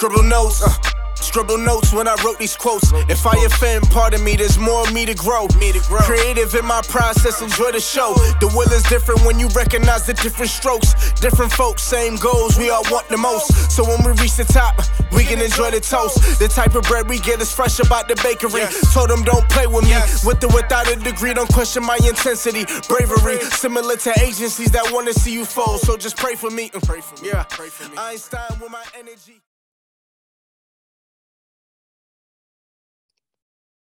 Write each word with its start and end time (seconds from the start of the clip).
Scribble 0.00 0.22
notes, 0.22 0.62
uh, 0.62 0.72
scribble 1.14 1.58
notes 1.58 1.92
when 1.92 2.08
I 2.08 2.16
wrote 2.24 2.38
these 2.38 2.56
quotes. 2.56 2.90
If 3.10 3.26
I 3.26 3.36
offend, 3.44 3.84
pardon 3.90 4.24
me, 4.24 4.34
there's 4.34 4.56
more 4.56 4.80
of 4.80 4.94
me 4.94 5.04
to 5.04 5.12
grow. 5.12 5.46
Me 5.60 5.72
to 5.72 5.80
grow. 5.80 5.98
Creative 5.98 6.54
in 6.54 6.64
my 6.64 6.80
process, 6.88 7.42
enjoy 7.42 7.72
the 7.72 7.80
show. 7.80 8.14
The 8.40 8.46
will 8.56 8.72
is 8.72 8.82
different 8.84 9.22
when 9.26 9.38
you 9.38 9.48
recognize 9.48 10.06
the 10.06 10.14
different 10.14 10.50
strokes. 10.50 11.12
Different 11.20 11.52
folks, 11.52 11.82
same 11.82 12.16
goals, 12.16 12.56
we 12.56 12.70
all 12.70 12.82
want 12.90 13.10
the 13.10 13.18
most. 13.18 13.52
So 13.70 13.84
when 13.84 14.02
we 14.02 14.12
reach 14.22 14.36
the 14.36 14.44
top, 14.44 14.80
we 15.12 15.22
can 15.22 15.38
enjoy 15.42 15.70
the 15.70 15.80
toast. 15.80 16.16
The 16.38 16.48
type 16.48 16.74
of 16.76 16.84
bread 16.84 17.06
we 17.06 17.18
get 17.18 17.42
is 17.42 17.52
fresh 17.52 17.78
about 17.78 18.08
the 18.08 18.16
bakery. 18.24 18.64
Told 18.94 19.10
them 19.10 19.22
don't 19.22 19.46
play 19.50 19.66
with 19.66 19.84
me. 19.84 20.00
With 20.24 20.42
or 20.42 20.48
without 20.48 20.90
a 20.90 20.96
degree, 20.96 21.34
don't 21.34 21.52
question 21.52 21.84
my 21.84 21.98
intensity. 22.08 22.64
Bravery, 22.88 23.38
similar 23.52 23.96
to 23.96 24.18
agencies 24.22 24.70
that 24.70 24.90
wanna 24.94 25.12
see 25.12 25.34
you 25.34 25.44
fold. 25.44 25.80
So 25.80 25.98
just 25.98 26.16
pray 26.16 26.36
for 26.36 26.48
me. 26.48 26.70
Pray 26.88 27.02
for 27.02 27.22
me. 27.22 27.28
Yeah, 27.28 27.44
pray 27.50 27.68
for 27.68 27.86
me. 27.90 27.98
Einstein 27.98 28.58
with 28.60 28.70
my 28.70 28.84
energy. 28.98 29.42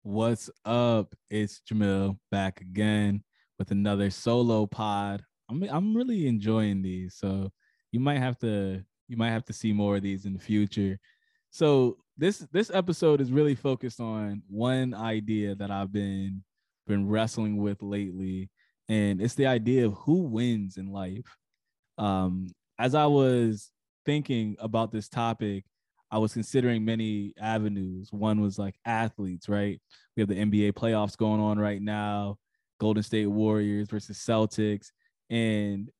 What's 0.06 0.50
up? 0.66 1.14
It's 1.30 1.62
Jamil 1.66 2.18
back 2.30 2.60
again 2.60 3.24
with 3.58 3.70
another 3.70 4.10
solo 4.10 4.66
pod. 4.66 5.24
I'm 5.48 5.62
I'm 5.62 5.96
really 5.96 6.26
enjoying 6.26 6.82
these, 6.82 7.14
so 7.14 7.50
you 7.90 8.00
might 8.00 8.18
have 8.18 8.36
to 8.40 8.84
you 9.08 9.16
might 9.16 9.30
have 9.30 9.46
to 9.46 9.54
see 9.54 9.72
more 9.72 9.96
of 9.96 10.02
these 10.02 10.26
in 10.26 10.34
the 10.34 10.38
future. 10.38 10.98
So 11.52 11.96
this 12.18 12.46
this 12.52 12.70
episode 12.70 13.22
is 13.22 13.32
really 13.32 13.54
focused 13.54 13.98
on 13.98 14.42
one 14.46 14.92
idea 14.92 15.54
that 15.54 15.70
I've 15.70 15.90
been 15.90 16.44
been 16.86 17.08
wrestling 17.08 17.56
with 17.56 17.82
lately, 17.82 18.50
and 18.90 19.22
it's 19.22 19.36
the 19.36 19.46
idea 19.46 19.86
of 19.86 19.94
who 19.94 20.24
wins 20.24 20.76
in 20.76 20.92
life. 20.92 21.34
Um, 21.96 22.48
as 22.78 22.94
I 22.94 23.06
was 23.06 23.70
thinking 24.04 24.56
about 24.58 24.92
this 24.92 25.08
topic, 25.08 25.64
I 26.14 26.18
was 26.18 26.32
considering 26.32 26.84
many 26.84 27.34
avenues. 27.40 28.12
One 28.12 28.40
was 28.40 28.56
like 28.56 28.76
athletes, 28.86 29.48
right? 29.48 29.80
We 30.16 30.20
have 30.20 30.28
the 30.28 30.36
NBA 30.36 30.74
playoffs 30.74 31.16
going 31.16 31.40
on 31.40 31.58
right 31.58 31.82
now, 31.82 32.38
Golden 32.78 33.02
State 33.02 33.26
Warriors 33.26 33.88
versus 33.88 34.18
Celtics, 34.18 34.92
and 35.28 35.90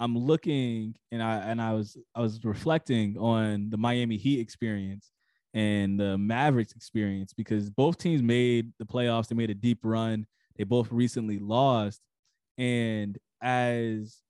I'm 0.00 0.16
looking 0.16 0.94
and 1.12 1.22
I 1.22 1.36
and 1.40 1.60
I 1.60 1.74
was 1.74 1.98
I 2.14 2.22
was 2.22 2.42
reflecting 2.44 3.18
on 3.18 3.68
the 3.68 3.76
Miami 3.76 4.16
Heat 4.16 4.40
experience 4.40 5.10
and 5.52 6.00
the 6.00 6.16
Mavericks 6.16 6.72
experience 6.72 7.34
because 7.34 7.68
both 7.68 7.98
teams 7.98 8.22
made 8.22 8.72
the 8.78 8.86
playoffs. 8.86 9.28
They 9.28 9.36
made 9.36 9.50
a 9.50 9.54
deep 9.54 9.80
run. 9.82 10.26
They 10.56 10.64
both 10.64 10.90
recently 10.90 11.38
lost, 11.38 12.00
and 12.56 13.18
as 13.42 14.22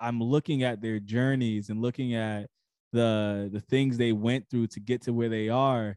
I'm 0.00 0.22
looking 0.22 0.64
at 0.64 0.82
their 0.82 1.00
journeys 1.00 1.70
and 1.70 1.80
looking 1.80 2.14
at 2.14 2.50
the 2.96 3.50
the 3.52 3.60
things 3.60 3.96
they 3.96 4.12
went 4.12 4.48
through 4.50 4.66
to 4.68 4.80
get 4.80 5.02
to 5.02 5.12
where 5.12 5.28
they 5.28 5.48
are 5.48 5.96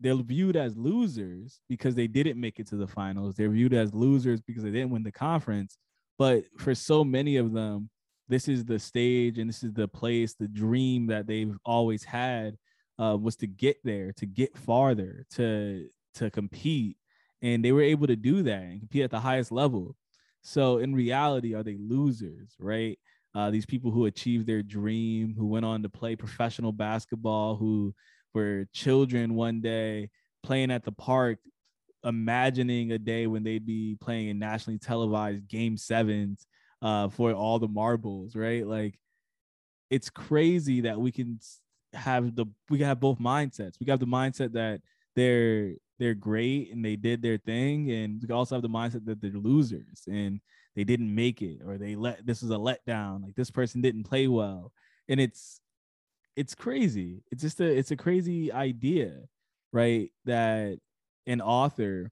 they're 0.00 0.16
viewed 0.16 0.56
as 0.56 0.76
losers 0.76 1.60
because 1.68 1.94
they 1.94 2.06
didn't 2.06 2.38
make 2.38 2.58
it 2.58 2.66
to 2.66 2.76
the 2.76 2.86
finals. 2.86 3.36
They're 3.36 3.48
viewed 3.48 3.72
as 3.72 3.94
losers 3.94 4.40
because 4.40 4.62
they 4.62 4.70
didn't 4.70 4.90
win 4.90 5.04
the 5.04 5.12
conference. 5.12 5.78
But 6.18 6.44
for 6.58 6.74
so 6.74 7.04
many 7.04 7.36
of 7.36 7.52
them 7.52 7.90
this 8.28 8.48
is 8.48 8.64
the 8.64 8.78
stage 8.78 9.38
and 9.38 9.48
this 9.48 9.62
is 9.62 9.72
the 9.74 9.88
place 9.88 10.34
the 10.34 10.48
dream 10.48 11.06
that 11.08 11.26
they've 11.26 11.56
always 11.64 12.04
had 12.04 12.56
uh, 12.98 13.16
was 13.20 13.36
to 13.36 13.46
get 13.46 13.76
there 13.84 14.12
to 14.16 14.26
get 14.26 14.56
farther 14.56 15.26
to 15.34 15.88
to 16.14 16.30
compete. 16.30 16.96
And 17.42 17.64
they 17.64 17.72
were 17.72 17.82
able 17.82 18.06
to 18.06 18.16
do 18.16 18.42
that 18.44 18.62
and 18.62 18.80
compete 18.80 19.02
at 19.02 19.10
the 19.10 19.20
highest 19.20 19.52
level. 19.52 19.96
So 20.42 20.78
in 20.78 20.94
reality 20.94 21.54
are 21.54 21.62
they 21.62 21.76
losers 21.78 22.54
right 22.58 22.98
uh, 23.34 23.50
these 23.50 23.66
people 23.66 23.90
who 23.90 24.06
achieved 24.06 24.46
their 24.46 24.62
dream, 24.62 25.34
who 25.36 25.46
went 25.46 25.64
on 25.64 25.82
to 25.82 25.88
play 25.88 26.14
professional 26.14 26.72
basketball, 26.72 27.56
who 27.56 27.94
were 28.32 28.66
children 28.72 29.34
one 29.34 29.60
day 29.60 30.10
playing 30.42 30.70
at 30.70 30.84
the 30.84 30.92
park, 30.92 31.38
imagining 32.04 32.92
a 32.92 32.98
day 32.98 33.26
when 33.26 33.42
they'd 33.42 33.66
be 33.66 33.96
playing 34.00 34.28
in 34.28 34.38
nationally 34.38 34.78
televised 34.78 35.48
game 35.48 35.76
sevens 35.76 36.46
uh, 36.82 37.08
for 37.08 37.32
all 37.32 37.58
the 37.58 37.68
marbles, 37.68 38.36
right? 38.36 38.66
Like 38.66 38.98
it's 39.90 40.10
crazy 40.10 40.82
that 40.82 41.00
we 41.00 41.10
can 41.10 41.40
have 41.92 42.34
the 42.34 42.46
we 42.68 42.80
have 42.80 43.00
both 43.00 43.18
mindsets. 43.18 43.80
We 43.80 43.86
got 43.86 44.00
the 44.00 44.06
mindset 44.06 44.52
that 44.52 44.80
they're 45.16 45.74
they're 45.98 46.14
great 46.14 46.72
and 46.72 46.84
they 46.84 46.96
did 46.96 47.22
their 47.22 47.38
thing, 47.38 47.90
and 47.90 48.22
we 48.26 48.34
also 48.34 48.54
have 48.54 48.62
the 48.62 48.68
mindset 48.68 49.06
that 49.06 49.20
they're 49.20 49.32
losers 49.32 50.02
and 50.06 50.40
they 50.76 50.84
didn't 50.84 51.14
make 51.14 51.42
it 51.42 51.60
or 51.64 51.78
they 51.78 51.96
let 51.96 52.26
this 52.26 52.42
is 52.42 52.50
a 52.50 52.54
letdown 52.54 53.22
like 53.22 53.34
this 53.34 53.50
person 53.50 53.80
didn't 53.80 54.04
play 54.04 54.28
well. 54.28 54.72
And 55.08 55.20
it's 55.20 55.60
it's 56.36 56.54
crazy. 56.54 57.22
It's 57.30 57.42
just 57.42 57.60
a 57.60 57.64
it's 57.64 57.90
a 57.90 57.96
crazy 57.96 58.52
idea 58.52 59.14
right 59.72 60.10
that 60.24 60.78
an 61.26 61.40
author 61.40 62.10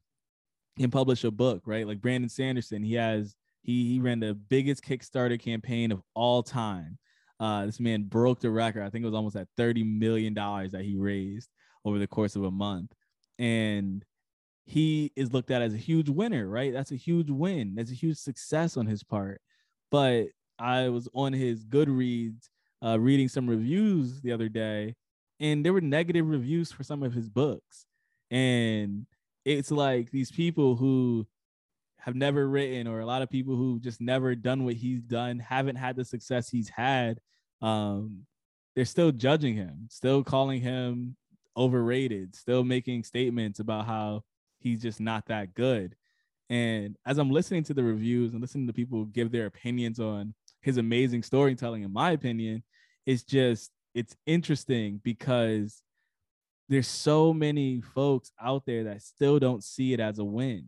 can 0.79 0.91
publish 0.91 1.25
a 1.25 1.31
book 1.31 1.63
right? 1.67 1.87
Like 1.87 2.01
brandon 2.01 2.31
sanderson 2.31 2.83
he 2.83 2.95
has 2.95 3.35
he 3.63 3.93
he 3.93 4.01
ran 4.01 4.21
the 4.21 4.35
biggest 4.35 4.85
kickstarter 4.85 5.41
campaign 5.41 5.93
of 5.93 6.03
all 6.15 6.43
time. 6.43 6.99
Uh 7.41 7.67
this 7.67 7.81
man 7.81 8.05
broke 8.05 8.41
the 8.41 8.51
record. 8.51 8.83
I 8.83 8.91
think 8.91 9.03
it 9.03 9.09
was 9.09 9.15
almost 9.15 9.37
at 9.37 9.49
30 9.57 9.85
million 9.85 10.35
dollars 10.35 10.73
that 10.73 10.85
he 10.85 10.97
raised 10.97 11.49
over 11.85 11.99
the 11.99 12.07
course 12.07 12.37
of 12.37 12.45
a 12.45 12.51
month. 12.51 12.93
And 13.39 14.05
he 14.65 15.13
is 15.17 15.33
looked 15.33 15.51
at 15.51 15.63
as 15.63 15.75
a 15.75 15.79
huge 15.79 16.09
winner, 16.09 16.49
right? 16.49 16.73
That's 16.73 16.93
a 16.93 16.97
huge 16.97 17.31
win. 17.31 17.75
That's 17.75 17.91
a 17.91 17.95
huge 17.95 18.19
success 18.19 18.77
on 18.77 18.87
his 18.87 19.03
part. 19.03 19.41
But 19.91 20.29
I 20.59 20.89
was 20.89 21.09
on 21.15 21.33
his 21.33 21.65
Goodreads 21.65 22.49
uh, 22.85 22.99
reading 22.99 23.29
some 23.29 23.49
reviews 23.49 24.21
the 24.21 24.33
other 24.33 24.49
day, 24.49 24.95
and 25.41 25.65
there 25.65 25.73
were 25.73 25.81
negative 25.81 26.29
reviews 26.29 26.71
for 26.73 26.85
some 26.85 27.03
of 27.03 27.13
his 27.13 27.29
books. 27.29 27.87
And 28.31 29.07
it's 29.45 29.71
like 29.71 30.11
these 30.11 30.31
people 30.31 30.77
who 30.77 31.27
have 31.99 32.15
never 32.15 32.49
written, 32.49 32.87
or 32.87 33.01
a 33.01 33.07
lot 33.07 33.23
of 33.23 33.31
people 33.31 33.57
who 33.57 33.79
just 33.81 34.01
never 34.01 34.35
done 34.35 34.65
what 34.65 34.75
he's 34.75 35.03
done, 35.03 35.39
haven't 35.39 35.77
had 35.77 35.97
the 35.97 36.05
success 36.05 36.49
he's 36.49 36.69
had. 36.69 37.19
Um, 37.61 38.27
they're 38.75 38.85
still 38.85 39.13
judging 39.13 39.55
him, 39.55 39.87
still 39.91 40.25
calling 40.25 40.61
him 40.61 41.17
overrated, 41.57 42.35
still 42.35 42.65
making 42.65 43.05
statements 43.05 43.61
about 43.61 43.87
how 43.87 44.23
he's 44.63 44.83
just 44.83 45.01
not 45.01 45.27
that 45.27 45.55
good. 45.55 45.95
And 46.51 46.97
as 47.07 47.19
I'm 47.19 47.31
listening 47.31 47.63
to 47.65 47.75
the 47.75 47.83
reviews 47.83 48.33
and 48.33 48.41
listening 48.41 48.67
to 48.67 48.73
people 48.73 49.05
give 49.07 49.33
their 49.33 49.47
opinions 49.47 49.99
on 49.99 50.35
his 50.61 50.77
amazing 50.77 51.23
storytelling, 51.23 51.83
in 51.83 51.93
my 51.93 52.11
opinion, 52.13 52.63
it's 53.07 53.23
just 53.23 53.71
it's 53.95 54.17
interesting 54.27 55.01
because 55.03 55.83
there's 56.69 56.89
so 56.89 57.33
many 57.33 57.81
folks 57.81 58.33
out 58.41 58.65
there 58.67 58.85
that 58.85 59.03
still 59.03 59.39
don't 59.39 59.65
see 59.65 59.93
it 59.93 60.01
as 60.01 60.19
a 60.19 60.25
win, 60.25 60.67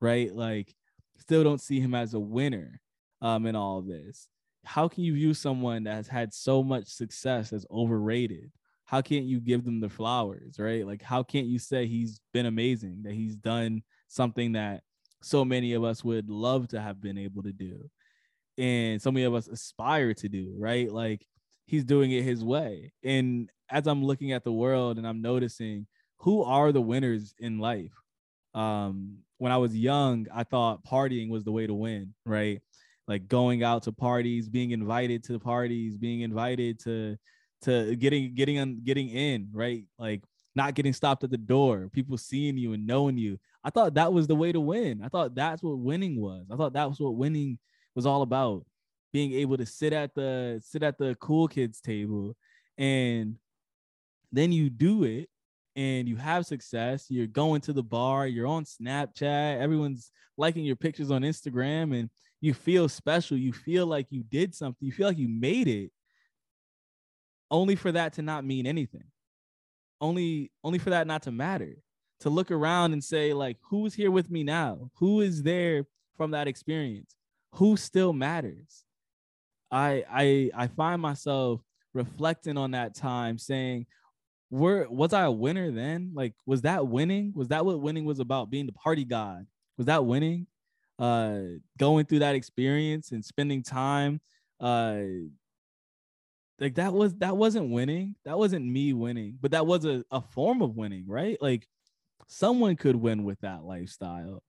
right? 0.00 0.34
Like 0.34 0.74
still 1.18 1.44
don't 1.44 1.60
see 1.60 1.80
him 1.80 1.94
as 1.94 2.14
a 2.14 2.20
winner 2.20 2.80
um 3.20 3.46
in 3.46 3.56
all 3.56 3.78
of 3.78 3.86
this. 3.86 4.28
How 4.64 4.86
can 4.86 5.02
you 5.02 5.14
view 5.14 5.34
someone 5.34 5.84
that 5.84 5.94
has 5.94 6.08
had 6.08 6.32
so 6.32 6.62
much 6.62 6.86
success 6.88 7.52
as 7.52 7.66
overrated? 7.70 8.52
How 8.84 9.00
can't 9.00 9.24
you 9.24 9.40
give 9.40 9.64
them 9.64 9.80
the 9.80 9.88
flowers, 9.88 10.58
right? 10.58 10.86
Like, 10.86 11.02
how 11.02 11.22
can't 11.22 11.46
you 11.46 11.58
say 11.58 11.86
he's 11.86 12.20
been 12.32 12.46
amazing, 12.46 13.02
that 13.04 13.12
he's 13.12 13.36
done 13.36 13.82
something 14.08 14.52
that 14.52 14.82
so 15.22 15.44
many 15.44 15.72
of 15.74 15.84
us 15.84 16.04
would 16.04 16.28
love 16.28 16.68
to 16.68 16.80
have 16.80 17.00
been 17.00 17.18
able 17.18 17.42
to 17.44 17.52
do, 17.52 17.88
and 18.58 19.00
so 19.00 19.10
many 19.10 19.24
of 19.24 19.34
us 19.34 19.48
aspire 19.48 20.14
to 20.14 20.28
do, 20.28 20.54
right? 20.58 20.90
Like, 20.92 21.26
he's 21.66 21.84
doing 21.84 22.12
it 22.12 22.22
his 22.22 22.44
way. 22.44 22.92
And 23.02 23.48
as 23.70 23.86
I'm 23.86 24.04
looking 24.04 24.32
at 24.32 24.44
the 24.44 24.52
world 24.52 24.98
and 24.98 25.06
I'm 25.06 25.22
noticing 25.22 25.86
who 26.18 26.42
are 26.42 26.70
the 26.70 26.82
winners 26.82 27.34
in 27.38 27.58
life, 27.58 27.94
um, 28.54 29.18
when 29.38 29.52
I 29.52 29.56
was 29.56 29.74
young, 29.74 30.26
I 30.32 30.44
thought 30.44 30.84
partying 30.84 31.30
was 31.30 31.44
the 31.44 31.52
way 31.52 31.66
to 31.66 31.74
win, 31.74 32.14
right? 32.26 32.60
Like 33.08 33.26
going 33.26 33.62
out 33.62 33.84
to 33.84 33.92
parties, 33.92 34.48
being 34.48 34.70
invited 34.70 35.24
to 35.24 35.38
parties, 35.38 35.96
being 35.96 36.20
invited 36.20 36.78
to 36.80 37.16
to 37.62 37.96
getting 37.96 38.34
getting 38.34 38.58
on 38.58 38.80
getting 38.84 39.08
in, 39.08 39.48
right? 39.52 39.84
Like 39.98 40.22
not 40.54 40.74
getting 40.74 40.92
stopped 40.92 41.24
at 41.24 41.30
the 41.30 41.38
door, 41.38 41.88
people 41.92 42.18
seeing 42.18 42.58
you 42.58 42.72
and 42.72 42.86
knowing 42.86 43.16
you. 43.16 43.38
I 43.64 43.70
thought 43.70 43.94
that 43.94 44.12
was 44.12 44.26
the 44.26 44.36
way 44.36 44.52
to 44.52 44.60
win. 44.60 45.00
I 45.02 45.08
thought 45.08 45.34
that's 45.34 45.62
what 45.62 45.78
winning 45.78 46.20
was. 46.20 46.46
I 46.52 46.56
thought 46.56 46.74
that 46.74 46.88
was 46.88 47.00
what 47.00 47.14
winning 47.14 47.58
was 47.94 48.06
all 48.06 48.22
about. 48.22 48.64
Being 49.12 49.32
able 49.34 49.56
to 49.56 49.66
sit 49.66 49.92
at 49.92 50.14
the 50.14 50.60
sit 50.64 50.82
at 50.82 50.98
the 50.98 51.16
cool 51.20 51.48
kids 51.48 51.80
table 51.80 52.36
and 52.78 53.36
then 54.30 54.52
you 54.52 54.70
do 54.70 55.04
it 55.04 55.28
and 55.76 56.08
you 56.08 56.16
have 56.16 56.46
success. 56.46 57.06
You're 57.08 57.26
going 57.26 57.60
to 57.62 57.72
the 57.72 57.82
bar, 57.82 58.26
you're 58.26 58.46
on 58.46 58.64
Snapchat, 58.64 59.60
everyone's 59.60 60.10
liking 60.36 60.64
your 60.64 60.76
pictures 60.76 61.10
on 61.10 61.22
Instagram 61.22 61.98
and 61.98 62.10
you 62.40 62.54
feel 62.54 62.88
special. 62.88 63.36
You 63.36 63.52
feel 63.52 63.86
like 63.86 64.06
you 64.10 64.24
did 64.24 64.54
something. 64.54 64.86
You 64.86 64.92
feel 64.92 65.08
like 65.08 65.18
you 65.18 65.28
made 65.28 65.68
it 65.68 65.92
only 67.52 67.76
for 67.76 67.92
that 67.92 68.14
to 68.14 68.22
not 68.22 68.44
mean 68.44 68.66
anything 68.66 69.04
only 70.00 70.50
only 70.64 70.78
for 70.78 70.90
that 70.90 71.06
not 71.06 71.22
to 71.22 71.30
matter 71.30 71.76
to 72.18 72.28
look 72.28 72.50
around 72.50 72.92
and 72.92 73.02
say 73.04 73.32
like 73.32 73.56
who's 73.60 73.94
here 73.94 74.10
with 74.10 74.28
me 74.30 74.42
now 74.42 74.90
who 74.94 75.20
is 75.20 75.42
there 75.44 75.84
from 76.16 76.32
that 76.32 76.48
experience 76.48 77.14
who 77.54 77.76
still 77.76 78.12
matters 78.12 78.84
i 79.70 80.04
i 80.10 80.50
i 80.56 80.66
find 80.66 81.00
myself 81.00 81.60
reflecting 81.94 82.56
on 82.56 82.72
that 82.72 82.94
time 82.94 83.38
saying 83.38 83.86
were 84.52 84.86
was 84.90 85.14
I 85.14 85.22
a 85.22 85.30
winner 85.30 85.70
then? 85.72 86.12
Like, 86.14 86.34
was 86.46 86.60
that 86.62 86.86
winning? 86.86 87.32
Was 87.34 87.48
that 87.48 87.64
what 87.64 87.80
winning 87.80 88.04
was 88.04 88.20
about? 88.20 88.50
Being 88.50 88.66
the 88.66 88.72
party 88.72 89.04
god? 89.04 89.46
Was 89.78 89.86
that 89.86 90.04
winning? 90.04 90.46
Uh, 90.98 91.40
going 91.78 92.04
through 92.04 92.20
that 92.20 92.36
experience 92.36 93.10
and 93.10 93.24
spending 93.24 93.62
time, 93.62 94.20
uh, 94.60 95.00
like 96.62 96.76
that 96.76 96.92
was 96.92 97.14
that 97.16 97.36
wasn't 97.36 97.70
winning. 97.70 98.14
That 98.24 98.38
wasn't 98.38 98.64
me 98.64 98.92
winning, 98.92 99.36
but 99.40 99.50
that 99.50 99.66
was 99.66 99.84
a, 99.84 100.04
a 100.12 100.20
form 100.20 100.62
of 100.62 100.76
winning, 100.76 101.04
right? 101.08 101.36
Like 101.42 101.66
someone 102.28 102.76
could 102.76 102.94
win 102.94 103.24
with 103.24 103.40
that 103.40 103.64
lifestyle. 103.64 104.44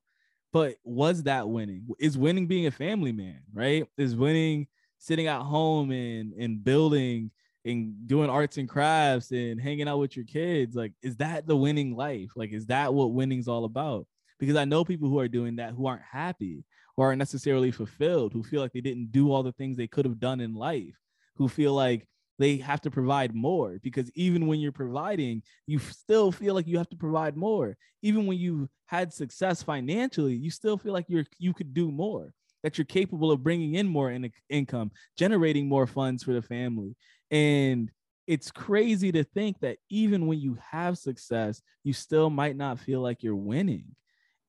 But 0.52 0.76
was 0.84 1.24
that 1.24 1.50
winning? 1.50 1.88
Is 2.00 2.16
winning 2.16 2.46
being 2.46 2.68
a 2.68 2.72
family 2.72 3.12
man, 3.12 3.40
right? 3.52 3.88
Is 3.98 4.16
winning 4.16 4.68
sitting 5.00 5.26
at 5.26 5.42
home 5.42 5.90
and 5.90 6.34
and 6.34 6.64
building 6.64 7.32
and 7.66 8.08
doing 8.08 8.30
arts 8.30 8.58
and 8.58 8.70
crafts 8.70 9.32
and 9.32 9.60
hanging 9.60 9.88
out 9.88 9.98
with 9.98 10.16
your 10.16 10.26
kids 10.26 10.76
like 10.76 10.92
is 11.02 11.16
that 11.16 11.48
the 11.48 11.56
winning 11.56 11.96
life 11.96 12.32
like 12.36 12.52
is 12.52 12.66
that 12.66 12.94
what 12.94 13.14
winning's 13.14 13.48
all 13.48 13.64
about 13.66 14.06
because 14.40 14.58
i 14.58 14.66
know 14.66 14.84
people 14.84 15.08
who 15.10 15.20
are 15.20 15.30
doing 15.30 15.56
that 15.56 15.72
who 15.72 15.88
aren't 15.88 16.02
happy 16.02 16.66
or 16.98 17.08
aren't 17.08 17.20
necessarily 17.20 17.72
fulfilled 17.72 18.34
who 18.34 18.44
feel 18.44 18.62
like 18.62 18.74
they 18.74 18.82
didn't 18.82 19.12
do 19.12 19.32
all 19.32 19.44
the 19.44 19.54
things 19.54 19.78
they 19.78 19.88
could 19.88 20.06
have 20.06 20.20
done 20.20 20.42
in 20.42 20.54
life 20.54 20.96
who 21.36 21.48
feel 21.48 21.74
like 21.74 22.08
they 22.40 22.58
have 22.58 22.82
to 22.82 22.92
provide 22.92 23.36
more 23.36 23.80
because 23.84 24.10
even 24.16 24.48
when 24.48 24.60
you're 24.60 24.72
providing 24.72 25.42
you 25.68 25.78
still 25.80 26.32
feel 26.32 26.54
like 26.54 26.68
you 26.68 26.78
have 26.78 26.90
to 26.90 26.98
provide 26.98 27.38
more 27.38 27.78
even 28.02 28.26
when 28.26 28.38
you've 28.38 28.68
had 28.88 29.14
success 29.14 29.62
financially 29.62 30.34
you 30.34 30.50
still 30.50 30.78
feel 30.78 30.94
like 30.94 31.06
you're 31.08 31.26
you 31.38 31.54
could 31.54 31.74
do 31.74 31.92
more 31.92 32.34
that 32.64 32.78
you're 32.78 32.86
capable 32.86 33.32
of 33.32 33.44
bringing 33.44 33.76
in 33.76 33.88
more 33.88 34.12
in 34.12 34.32
income 34.50 34.92
generating 35.18 35.68
more 35.68 35.86
funds 35.86 36.24
for 36.24 36.34
the 36.34 36.42
family 36.42 36.96
and 37.30 37.92
it's 38.28 38.52
crazy 38.52 39.12
to 39.12 39.24
think 39.24 39.60
that 39.60 39.78
even 39.90 40.28
when 40.28 40.40
you 40.40 40.58
have 40.72 40.98
success, 40.98 41.62
you 41.84 41.94
still 41.94 42.30
might 42.30 42.56
not 42.56 42.80
feel 42.80 43.02
like 43.02 43.22
you're 43.22 43.36
winning. 43.36 43.86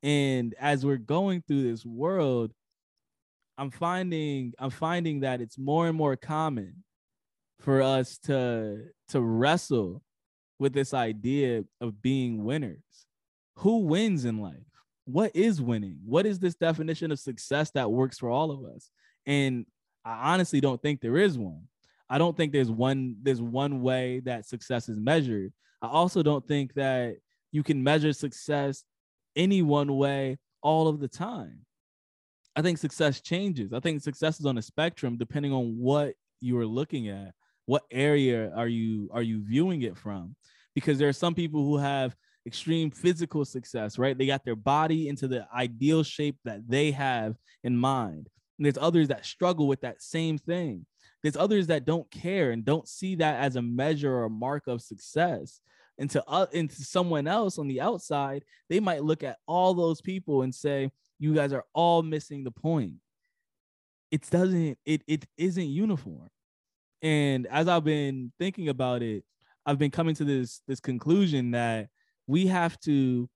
And 0.03 0.55
as 0.61 0.85
we're 0.85 0.97
going 0.97 1.43
through 1.43 1.65
this 1.65 1.85
world, 1.85 2.53
I'm 3.57 3.71
finding 3.71 4.53
I'm 4.59 4.71
finding 4.71 5.21
that 5.21 5.41
it's 5.41 5.59
more 5.59 5.87
and 5.87 5.97
more 5.97 6.17
common 6.17 6.85
for 7.61 7.83
us 7.83 8.19
to 8.19 8.85
to 9.09 9.21
wrestle 9.21 10.03
with 10.59 10.73
this 10.73 10.95
idea 10.95 11.65
of 11.81 12.03
being 12.03 12.45
winners. 12.45 12.79
Who 13.59 13.79
wins 13.79 14.25
in 14.25 14.39
life? 14.39 14.57
What 15.05 15.33
is 15.35 15.61
winning? 15.61 15.99
What 16.05 16.27
is 16.27 16.39
this 16.39 16.55
definition 16.55 17.13
of 17.13 17.21
success 17.21 17.71
that 17.73 17.91
works 17.91 18.19
for 18.19 18.31
all 18.31 18.51
of 18.51 18.65
us? 18.75 18.91
And 19.27 19.67
I 20.05 20.33
honestly 20.33 20.61
don't 20.61 20.81
think 20.81 21.01
there 21.01 21.19
is 21.19 21.39
one. 21.39 21.63
I 22.09 22.19
don't 22.19 22.37
think 22.37 22.53
there's 22.53 22.71
one 22.71 23.17
there's 23.23 23.43
one 23.43 23.83
way 23.83 24.21
that 24.21 24.47
success 24.47 24.89
is 24.89 24.99
measured. 24.99 25.53
I 25.81 25.89
also 25.89 26.23
don't 26.23 26.47
think 26.47 26.75
that 26.75 27.17
you 27.53 27.63
can 27.63 27.83
measure 27.83 28.13
success 28.13 28.85
any 29.37 29.63
one 29.63 29.97
way 29.97 30.39
all 30.63 30.89
of 30.89 31.01
the 31.01 31.09
time. 31.09 31.61
I 32.57 32.63
think 32.63 32.79
success 32.79 33.21
changes. 33.21 33.73
I 33.73 33.81
think 33.81 34.03
success 34.03 34.39
is 34.39 34.47
on 34.47 34.59
a 34.59 34.63
spectrum 34.63 35.17
depending 35.17 35.53
on 35.53 35.77
what 35.77 36.15
you 36.41 36.59
are 36.59 36.67
looking 36.67 37.09
at. 37.09 37.33
What 37.67 37.83
area 37.91 38.53
are 38.55 38.69
you 38.69 39.09
are 39.13 39.23
you 39.23 39.43
viewing 39.45 39.83
it 39.83 39.97
from? 39.97 40.37
Because 40.75 40.99
there 40.99 41.09
are 41.09 41.15
some 41.15 41.35
people 41.35 41.65
who 41.65 41.79
have 41.79 42.15
extreme 42.47 42.91
physical 42.91 43.45
success, 43.45 43.99
right? 43.99 44.17
They 44.17 44.27
got 44.27 44.45
their 44.45 44.57
body 44.57 45.09
into 45.09 45.27
the 45.27 45.47
ideal 45.55 46.03
shape 46.03 46.37
that 46.45 46.69
they 46.69 46.91
have 46.91 47.37
in 47.63 47.77
mind. 47.77 48.29
And 48.59 48.67
there's 48.67 48.79
others 48.79 49.09
that 49.09 49.25
struggle 49.25 49.67
with 49.67 49.81
that 49.81 50.03
same 50.03 50.39
thing. 50.39 50.87
There's 51.23 51.37
others 51.37 51.69
that 51.69 51.87
don't 51.87 52.09
care 52.11 52.51
and 52.51 52.65
don't 52.65 52.87
see 52.87 53.15
that 53.17 53.41
as 53.41 53.57
a 53.57 53.63
measure 53.63 54.15
or 54.15 54.25
a 54.25 54.31
mark 54.31 54.67
of 54.67 54.83
success. 54.83 55.61
And 55.99 56.11
to, 56.11 56.23
uh, 56.29 56.47
and 56.53 56.69
to 56.69 56.85
someone 56.85 57.27
else 57.27 57.59
on 57.59 57.67
the 57.67 57.81
outside, 57.81 58.45
they 58.69 58.79
might 58.79 59.05
look 59.05 59.23
at 59.23 59.39
all 59.47 59.73
those 59.73 60.01
people 60.03 60.43
and 60.43 60.55
say, 60.55 60.91
you 61.25 61.35
guys 61.35 61.55
are 61.55 61.65
all 61.73 62.03
missing 62.03 62.45
the 62.45 62.51
point. 62.51 62.95
It 64.11 64.29
doesn't, 64.31 64.79
it, 64.85 65.03
it 65.07 65.25
isn't 65.39 65.67
uniform. 65.69 66.29
And 67.01 67.47
as 67.47 67.67
I've 67.67 67.85
been 67.85 68.31
thinking 68.39 68.69
about 68.69 69.03
it, 69.03 69.25
I've 69.65 69.79
been 69.79 69.91
coming 69.91 70.15
to 70.17 70.25
this, 70.25 70.61
this 70.69 70.81
conclusion 70.81 71.53
that 71.53 71.89
we 72.27 72.47
have 72.49 72.79
to 72.81 73.29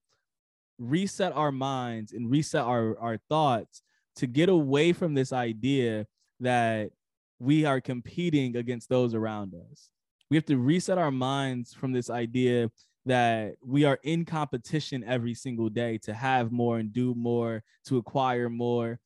reset 0.77 1.33
our 1.33 1.51
minds 1.51 2.13
and 2.13 2.29
reset 2.29 2.61
our, 2.61 2.97
our 2.99 3.17
thoughts 3.27 3.81
to 4.17 4.27
get 4.27 4.49
away 4.49 4.93
from 4.93 5.15
this 5.15 5.33
idea 5.33 6.05
that 6.39 6.91
we 7.39 7.65
are 7.65 7.81
competing 7.81 8.55
against 8.55 8.87
those 8.87 9.15
around 9.15 9.55
us. 9.71 9.89
We 10.29 10.37
have 10.37 10.45
to 10.45 10.57
reset 10.57 10.99
our 10.99 11.11
minds 11.11 11.73
from 11.73 11.91
this 11.91 12.09
idea 12.11 12.69
that 13.05 13.55
we 13.65 13.85
are 13.85 13.99
in 14.03 14.25
competition 14.25 15.03
every 15.03 15.33
single 15.33 15.69
day 15.69 15.97
to 15.99 16.13
have 16.13 16.51
more 16.51 16.79
and 16.79 16.93
do 16.93 17.13
more, 17.15 17.63
to 17.85 17.97
acquire 17.97 18.49
more. 18.49 18.99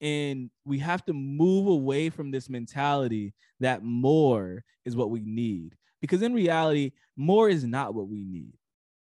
And 0.00 0.50
we 0.64 0.78
have 0.80 1.04
to 1.06 1.12
move 1.12 1.66
away 1.66 2.10
from 2.10 2.30
this 2.30 2.50
mentality 2.50 3.32
that 3.60 3.82
more 3.82 4.64
is 4.84 4.96
what 4.96 5.10
we 5.10 5.20
need. 5.20 5.76
Because 6.00 6.22
in 6.22 6.34
reality, 6.34 6.92
more 7.16 7.48
is 7.48 7.64
not 7.64 7.94
what 7.94 8.08
we 8.08 8.24
need, 8.24 8.52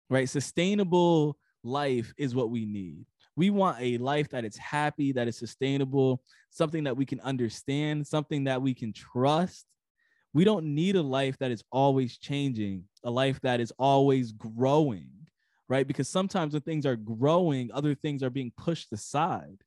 right? 0.10 0.28
Sustainable 0.28 1.38
life 1.64 2.14
is 2.18 2.36
what 2.36 2.50
we 2.50 2.66
need. 2.66 3.06
We 3.36 3.50
want 3.52 3.78
a 3.80 3.98
life 4.00 4.30
that 4.30 4.44
is 4.44 4.58
happy, 4.58 5.14
that 5.14 5.28
is 5.28 5.38
sustainable, 5.38 6.22
something 6.50 6.84
that 6.84 6.98
we 6.98 7.06
can 7.06 7.22
understand, 7.22 8.06
something 8.06 8.44
that 8.46 8.62
we 8.62 8.74
can 8.74 8.92
trust. 8.92 9.66
We 10.34 10.44
don't 10.44 10.76
need 10.76 10.96
a 10.96 11.02
life 11.02 11.38
that 11.40 11.52
is 11.52 11.64
always 11.72 12.18
changing, 12.18 12.84
a 13.04 13.10
life 13.10 13.40
that 13.42 13.60
is 13.60 13.74
always 13.80 14.32
growing, 14.32 15.10
right? 15.68 15.88
Because 15.88 16.08
sometimes 16.08 16.54
when 16.54 16.62
things 16.62 16.86
are 16.86 16.96
growing, 16.96 17.72
other 17.74 17.96
things 17.96 18.22
are 18.22 18.30
being 18.30 18.52
pushed 18.56 18.92
aside. 18.92 19.58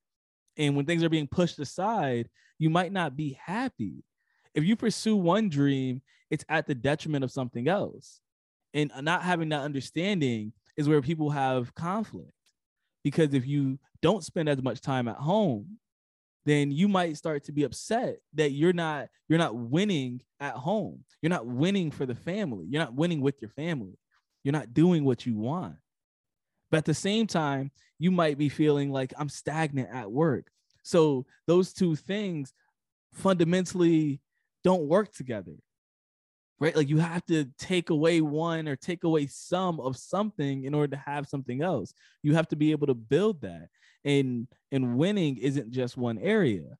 And 0.57 0.77
when 0.77 0.87
things 0.87 1.03
are 1.03 1.09
being 1.09 1.27
pushed 1.27 1.59
aside, 1.59 2.29
you 2.59 2.71
might 2.71 2.93
not 2.93 3.17
be 3.17 3.39
happy. 3.45 4.05
If 4.55 4.65
you 4.65 4.77
pursue 4.77 5.17
one 5.17 5.49
dream, 5.49 6.03
it's 6.31 6.45
at 6.49 6.67
the 6.67 6.75
detriment 6.75 7.25
of 7.25 7.33
something 7.33 7.67
else. 7.69 8.21
And 8.75 8.93
not 9.01 9.23
having 9.23 9.49
that 9.51 9.63
understanding 9.63 10.53
is 10.77 10.89
where 10.89 11.03
people 11.03 11.31
have 11.31 11.75
conflict 11.75 12.33
because 13.05 13.35
if 13.35 13.47
you 13.47 13.79
don't 14.01 14.25
spend 14.25 14.49
as 14.49 14.63
much 14.63 14.81
time 14.81 15.09
at 15.09 15.17
home 15.17 15.79
then 16.45 16.71
you 16.71 16.89
might 16.89 17.17
start 17.17 17.45
to 17.45 17.53
be 17.53 17.63
upset 17.65 18.19
that 18.35 18.53
you're 18.53 18.73
not 18.73 19.09
you're 19.29 19.39
not 19.39 19.55
winning 19.55 20.21
at 20.41 20.55
home 20.55 21.05
you're 21.21 21.31
not 21.31 21.47
winning 21.47 21.91
for 21.91 22.07
the 22.07 22.15
family 22.15 22.67
you're 22.69 22.83
not 22.83 22.95
winning 22.95 23.21
with 23.21 23.41
your 23.41 23.51
family 23.51 23.99
you're 24.45 24.53
not 24.53 24.75
doing 24.75 25.05
what 25.05 25.27
you 25.27 25.37
want 25.37 25.77
but 26.71 26.79
at 26.79 26.85
the 26.85 26.95
same 26.95 27.27
time 27.27 27.71
you 27.99 28.11
might 28.11 28.39
be 28.39 28.49
feeling 28.49 28.91
like 28.91 29.13
i'm 29.19 29.29
stagnant 29.29 29.89
at 29.93 30.11
work 30.11 30.51
so 30.83 31.25
those 31.47 31.73
two 31.73 31.95
things 31.95 32.53
fundamentally 33.13 34.21
don't 34.65 34.89
work 34.89 35.13
together 35.13 35.55
right? 36.63 36.77
Like 36.77 36.89
you 36.89 36.99
have 36.99 37.27
to 37.27 37.47
take 37.59 37.91
away 37.91 38.21
one 38.21 38.69
or 38.69 38.77
take 38.77 39.03
away 39.03 39.27
some 39.27 39.81
of 39.81 39.97
something 39.97 40.63
in 40.63 40.75
order 40.75 40.95
to 40.95 41.03
have 41.05 41.27
something 41.27 41.61
else. 41.61 41.93
You 42.23 42.37
have 42.37 42.47
to 42.49 42.57
be 42.57 42.71
able 42.71 42.87
to 42.87 42.95
build 42.95 43.41
that. 43.41 43.67
And 44.05 44.49
and 44.71 44.97
winning 44.97 45.39
isn't 45.39 45.71
just 45.71 45.97
one 45.97 46.19
area. 46.19 46.77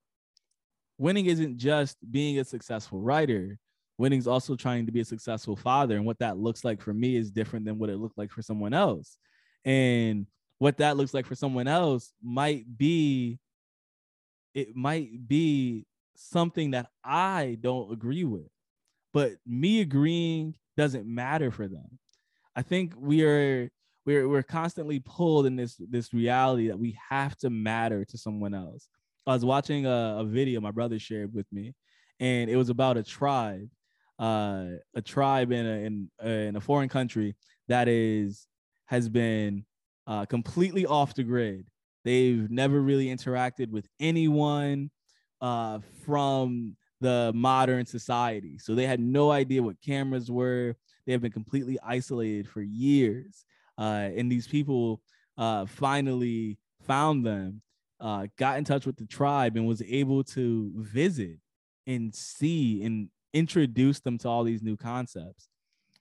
Winning 0.99 1.27
isn't 1.27 1.59
just 1.59 1.97
being 2.11 2.39
a 2.39 2.45
successful 2.45 3.01
writer. 3.01 3.59
Winning 3.99 4.19
is 4.19 4.27
also 4.27 4.57
trying 4.57 4.87
to 4.87 4.93
be 4.93 5.01
a 5.01 5.05
successful 5.05 5.57
father. 5.57 5.97
And 5.97 6.07
what 6.07 6.19
that 6.19 6.39
looks 6.39 6.65
like 6.65 6.81
for 6.81 6.93
me 6.93 7.17
is 7.17 7.31
different 7.31 7.65
than 7.65 7.79
what 7.79 7.91
it 7.91 7.99
looked 7.99 8.19
like 8.19 8.31
for 8.31 8.43
someone 8.43 8.73
else. 8.73 9.17
And 9.65 10.27
what 10.59 10.79
that 10.79 10.97
looks 10.97 11.15
like 11.15 11.27
for 11.27 11.35
someone 11.35 11.69
else 11.69 12.13
might 12.23 12.65
be 12.77 13.39
it 14.55 14.77
might 14.77 15.27
be 15.27 15.87
something 16.15 16.73
that 16.73 16.89
I 17.03 17.57
don't 17.61 17.93
agree 17.93 18.25
with 18.25 18.53
but 19.13 19.33
me 19.47 19.81
agreeing 19.81 20.55
doesn't 20.77 21.07
matter 21.07 21.51
for 21.51 21.69
them. 21.69 21.99
I 22.57 22.63
think 22.63 22.95
we 22.97 23.25
are 23.25 23.71
we're 24.05 24.29
we're 24.29 24.43
constantly 24.43 25.01
pulled 25.01 25.47
in 25.47 25.57
this 25.57 25.81
this 25.91 26.13
reality 26.13 26.69
that 26.69 26.79
we 26.79 26.99
have 27.09 27.37
to 27.39 27.51
matter 27.51 28.05
to 28.05 28.19
someone 28.19 28.55
else. 28.55 28.89
I 29.27 29.35
was 29.35 29.45
watching 29.45 29.87
a, 29.87 30.17
a 30.19 30.25
video 30.25 30.61
my 30.61 30.73
brother 30.73 30.99
shared 30.99 31.33
with 31.33 31.47
me, 31.53 31.75
and 32.19 32.51
it 32.51 32.57
was 32.57 32.69
about 32.69 32.97
a 32.97 33.03
tribe, 33.03 33.69
uh, 34.19 34.67
a 34.95 35.03
tribe 35.03 35.53
in 35.53 35.67
a 35.67 35.85
in, 35.87 36.11
uh, 36.25 36.29
in 36.29 36.57
a 36.57 36.61
foreign 36.61 36.89
country 36.89 37.37
that 37.69 37.89
is 37.89 38.47
has 38.87 39.09
been 39.09 39.65
uh, 40.07 40.27
completely 40.27 40.87
off 40.87 41.15
the 41.15 41.23
grid. 41.23 41.67
They've 42.05 42.51
never 42.51 42.81
really 42.81 43.07
interacted 43.07 43.71
with 43.71 43.87
anyone 44.01 44.91
uh, 45.41 45.79
from 46.05 46.77
the 47.01 47.33
modern 47.35 47.87
society. 47.87 48.59
So 48.59 48.75
they 48.75 48.87
had 48.87 49.01
no 49.01 49.31
idea 49.31 49.63
what 49.63 49.81
cameras 49.81 50.31
were. 50.31 50.75
They 51.07 51.13
have 51.13 51.23
been 51.23 51.33
completely 51.33 51.79
isolated 51.85 52.49
for 52.49 52.63
years. 52.63 53.45
Uh, 53.83 54.11
and 54.17 54.31
these 54.31 54.47
people 54.47 55.01
uh, 55.37 55.67
finally 55.67 56.57
found 56.87 57.27
them, 57.27 57.61
uh, 57.99 58.29
got 58.39 58.57
in 58.57 58.63
touch 58.63 58.87
with 58.87 58.97
the 58.97 59.07
tribe, 59.07 59.57
and 59.57 59.67
was 59.67 59.83
able 59.83 60.23
to 60.23 60.73
visit 60.77 61.37
and 61.89 62.15
see 62.15 62.85
and 62.85 63.09
introduce 63.35 63.99
them 63.99 64.19
to 64.19 64.29
all 64.29 64.45
these 64.45 64.63
new 64.63 64.77
concepts. 64.77 65.49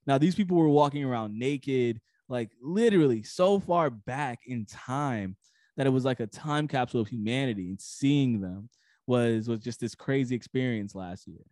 Now, 0.06 0.20
these 0.20 0.36
people 0.36 0.58
were 0.58 0.70
walking 0.70 1.04
around 1.04 1.34
naked, 1.34 2.00
like 2.30 2.52
literally 2.62 3.24
so 3.24 3.60
far 3.60 3.90
back 3.90 4.42
in 4.46 4.66
time 4.66 5.36
that 5.76 5.88
it 5.88 5.92
was 5.92 6.06
like 6.06 6.20
a 6.20 6.28
time 6.28 6.68
capsule 6.68 7.02
of 7.02 7.08
humanity. 7.08 7.70
And 7.70 7.82
seeing 7.82 8.42
them 8.42 8.70
was 9.08 9.48
was 9.48 9.60
just 9.60 9.80
this 9.80 9.96
crazy 9.96 10.36
experience 10.36 10.94
last 10.94 11.28
year. 11.28 11.46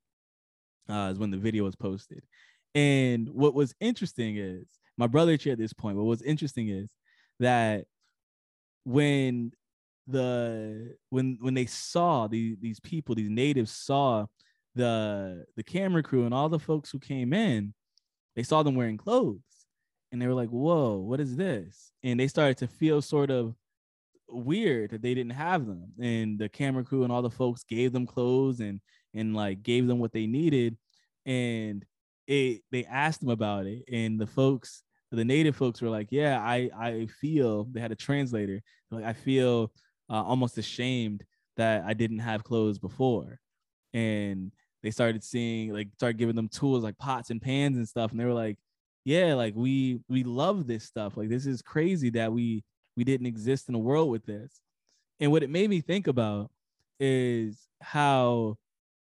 Uh, 0.87 1.09
is 1.11 1.17
when 1.17 1.31
the 1.31 1.37
video 1.37 1.63
was 1.63 1.75
posted. 1.75 2.21
And 2.75 3.29
what 3.29 3.55
was 3.55 3.73
interesting 3.79 4.37
is 4.37 4.67
my 4.99 5.07
brother 5.07 5.39
shared 5.39 5.57
this 5.57 5.73
point. 5.73 5.95
But 5.97 6.03
what's 6.03 6.21
interesting 6.21 6.67
is 6.67 6.91
that 7.39 7.85
when 8.83 9.53
the 10.07 10.95
when 11.09 11.37
when 11.39 11.53
they 11.53 11.65
saw 11.65 12.27
these 12.27 12.57
these 12.59 12.81
people, 12.81 13.15
these 13.15 13.29
natives 13.29 13.71
saw 13.71 14.25
the 14.75 15.45
the 15.55 15.63
camera 15.63 16.03
crew 16.03 16.25
and 16.25 16.33
all 16.33 16.49
the 16.49 16.59
folks 16.59 16.91
who 16.91 16.99
came 16.99 17.31
in, 17.31 17.73
they 18.35 18.43
saw 18.43 18.61
them 18.61 18.75
wearing 18.75 18.97
clothes 18.97 19.39
and 20.11 20.21
they 20.21 20.27
were 20.27 20.33
like, 20.33 20.49
whoa, 20.49 20.97
what 20.97 21.21
is 21.21 21.37
this? 21.37 21.91
And 22.03 22.19
they 22.19 22.27
started 22.27 22.57
to 22.57 22.67
feel 22.67 23.01
sort 23.01 23.31
of 23.31 23.55
weird 24.27 24.91
that 24.91 25.01
they 25.01 25.13
didn't 25.13 25.31
have 25.31 25.65
them. 25.65 25.93
And 26.01 26.37
the 26.37 26.49
camera 26.49 26.83
crew 26.83 27.03
and 27.03 27.11
all 27.11 27.21
the 27.21 27.29
folks 27.29 27.63
gave 27.63 27.93
them 27.93 28.05
clothes 28.05 28.59
and 28.59 28.81
and 29.13 29.33
like 29.33 29.63
gave 29.63 29.87
them 29.87 29.99
what 29.99 30.11
they 30.11 30.27
needed. 30.27 30.77
And 31.25 31.85
it 32.27 32.63
they 32.71 32.85
asked 32.85 33.21
them 33.21 33.29
about 33.29 33.65
it. 33.65 33.83
And 33.91 34.19
the 34.19 34.27
folks, 34.27 34.83
the 35.11 35.25
native 35.25 35.55
folks 35.55 35.81
were 35.81 35.89
like, 35.89 36.07
Yeah, 36.11 36.39
I 36.41 36.69
I 36.77 37.07
feel 37.19 37.65
they 37.65 37.79
had 37.79 37.91
a 37.91 37.95
translator. 37.95 38.61
Like, 38.91 39.05
I 39.05 39.13
feel 39.13 39.71
uh, 40.09 40.23
almost 40.23 40.57
ashamed 40.57 41.23
that 41.57 41.83
I 41.85 41.93
didn't 41.93 42.19
have 42.19 42.43
clothes 42.43 42.79
before. 42.79 43.39
And 43.93 44.51
they 44.81 44.91
started 44.91 45.23
seeing 45.23 45.73
like 45.73 45.89
started 45.95 46.17
giving 46.17 46.35
them 46.35 46.47
tools 46.47 46.83
like 46.83 46.97
pots 46.97 47.29
and 47.29 47.41
pans 47.41 47.77
and 47.77 47.87
stuff. 47.87 48.11
And 48.11 48.19
they 48.19 48.25
were 48.25 48.33
like, 48.33 48.57
yeah, 49.05 49.33
like 49.33 49.53
we 49.55 49.99
we 50.07 50.23
love 50.23 50.67
this 50.67 50.83
stuff. 50.83 51.17
Like 51.17 51.29
this 51.29 51.45
is 51.45 51.61
crazy 51.61 52.09
that 52.11 52.31
we 52.31 52.63
we 52.95 53.03
didn't 53.03 53.27
exist 53.27 53.69
in 53.69 53.75
a 53.75 53.79
world 53.79 54.09
with 54.09 54.25
this. 54.25 54.61
And 55.19 55.31
what 55.31 55.43
it 55.43 55.49
made 55.49 55.69
me 55.69 55.81
think 55.81 56.07
about 56.07 56.49
is 56.99 57.67
how 57.81 58.57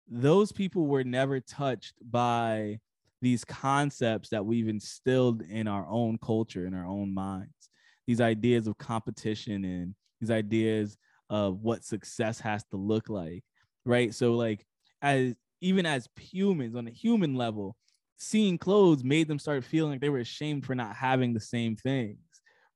those 0.08 0.52
people 0.52 0.86
were 0.86 1.04
never 1.04 1.40
touched 1.40 1.94
by 2.02 2.78
these 3.24 3.44
concepts 3.44 4.28
that 4.28 4.44
we've 4.44 4.68
instilled 4.68 5.42
in 5.42 5.66
our 5.66 5.86
own 5.88 6.18
culture, 6.18 6.66
in 6.66 6.74
our 6.74 6.86
own 6.86 7.12
minds. 7.12 7.70
These 8.06 8.20
ideas 8.20 8.66
of 8.66 8.76
competition 8.78 9.64
and 9.64 9.94
these 10.20 10.30
ideas 10.30 10.96
of 11.30 11.62
what 11.62 11.84
success 11.84 12.38
has 12.40 12.64
to 12.70 12.76
look 12.76 13.08
like, 13.08 13.42
right? 13.86 14.14
So, 14.14 14.34
like, 14.34 14.66
as 15.00 15.34
even 15.62 15.86
as 15.86 16.06
humans 16.20 16.76
on 16.76 16.86
a 16.86 16.90
human 16.90 17.34
level, 17.34 17.76
seeing 18.18 18.58
clothes 18.58 19.02
made 19.02 19.26
them 19.26 19.38
start 19.38 19.64
feeling 19.64 19.92
like 19.92 20.00
they 20.00 20.10
were 20.10 20.18
ashamed 20.18 20.66
for 20.66 20.74
not 20.74 20.94
having 20.94 21.32
the 21.34 21.40
same 21.40 21.76
things 21.76 22.18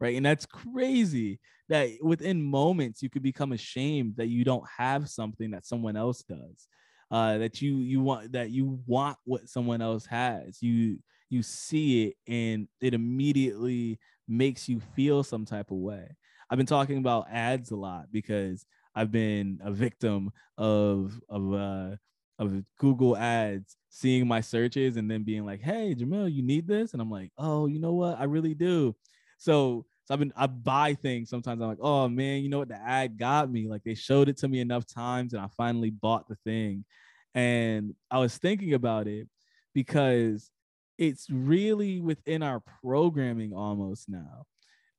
right 0.01 0.17
and 0.17 0.27
that's 0.27 0.47
crazy 0.47 1.39
that 1.69 1.91
within 2.03 2.43
moments 2.43 3.03
you 3.03 3.11
could 3.11 3.23
become 3.23 3.53
ashamed 3.53 4.15
that 4.17 4.29
you 4.29 4.45
don't 4.45 4.65
have 4.77 5.09
something 5.09 5.51
that 5.51 5.67
someone 5.67 5.97
else 5.97 6.23
does 6.23 6.67
uh 7.11 7.39
that 7.39 7.61
you 7.63 7.77
you 7.79 8.01
want 8.01 8.33
that 8.33 8.51
you 8.51 8.81
want 8.87 9.17
what 9.25 9.49
someone 9.49 9.81
else 9.81 10.07
has 10.07 10.63
you 10.63 10.99
you 11.31 11.43
see 11.43 12.07
it 12.09 12.15
and 12.27 12.69
it 12.81 12.95
immediately 12.95 13.99
makes 14.27 14.69
you 14.69 14.81
feel 14.95 15.23
some 15.23 15.45
type 15.45 15.71
of 15.71 15.79
way 15.79 16.17
i've 16.51 16.59
been 16.59 16.67
talking 16.67 16.99
about 16.99 17.27
ads 17.31 17.71
a 17.71 17.77
lot 17.77 18.07
because 18.13 18.67
i've 18.95 19.11
been 19.11 19.59
a 19.63 19.71
victim 19.71 20.31
of 20.59 21.21
of 21.29 21.53
uh 21.55 21.97
of 22.39 22.63
Google 22.79 23.17
ads 23.17 23.77
seeing 23.91 24.27
my 24.29 24.41
searches 24.41 24.97
and 24.97 25.11
then 25.11 25.25
being 25.25 25.45
like, 25.45 25.61
"Hey, 25.61 25.95
Jamil, 25.95 26.33
you 26.33 26.43
need 26.43 26.69
this?" 26.69 26.93
And 26.93 27.03
I'm 27.03 27.11
like, 27.11 27.33
"Oh, 27.37 27.67
you 27.67 27.81
know 27.81 27.95
what? 27.95 28.19
I 28.19 28.25
really 28.25 28.55
do." 28.55 28.95
So, 29.39 29.87
so 30.09 30.15
I've 30.15 30.21
been 30.21 30.33
I 30.35 30.47
buy 30.47 30.95
things 30.95 31.29
sometimes. 31.29 31.61
I'm 31.61 31.69
like, 31.69 31.83
"Oh 31.83 32.09
man, 32.09 32.43
you 32.43 32.49
know 32.49 32.61
what? 32.61 32.69
The 32.69 32.81
ad 32.81 33.19
got 33.19 33.51
me. 33.51 33.69
Like 33.69 33.85
they 33.85 33.95
showed 33.95 34.31
it 34.31 34.39
to 34.39 34.49
me 34.49 34.61
enough 34.61 34.87
times, 34.87 35.35
and 35.35 35.43
I 35.43 35.49
finally 35.55 35.91
bought 35.91 36.27
the 36.29 36.37
thing." 36.47 36.87
And 37.35 37.95
I 38.11 38.19
was 38.19 38.39
thinking 38.39 38.73
about 38.73 39.07
it 39.07 39.29
because 39.75 40.51
it's 40.97 41.29
really 41.29 42.01
within 42.01 42.43
our 42.43 42.63
programming 42.81 43.53
almost 43.53 44.09
now 44.09 44.47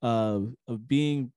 of 0.03 0.53
of 0.67 0.87
being 0.87 1.31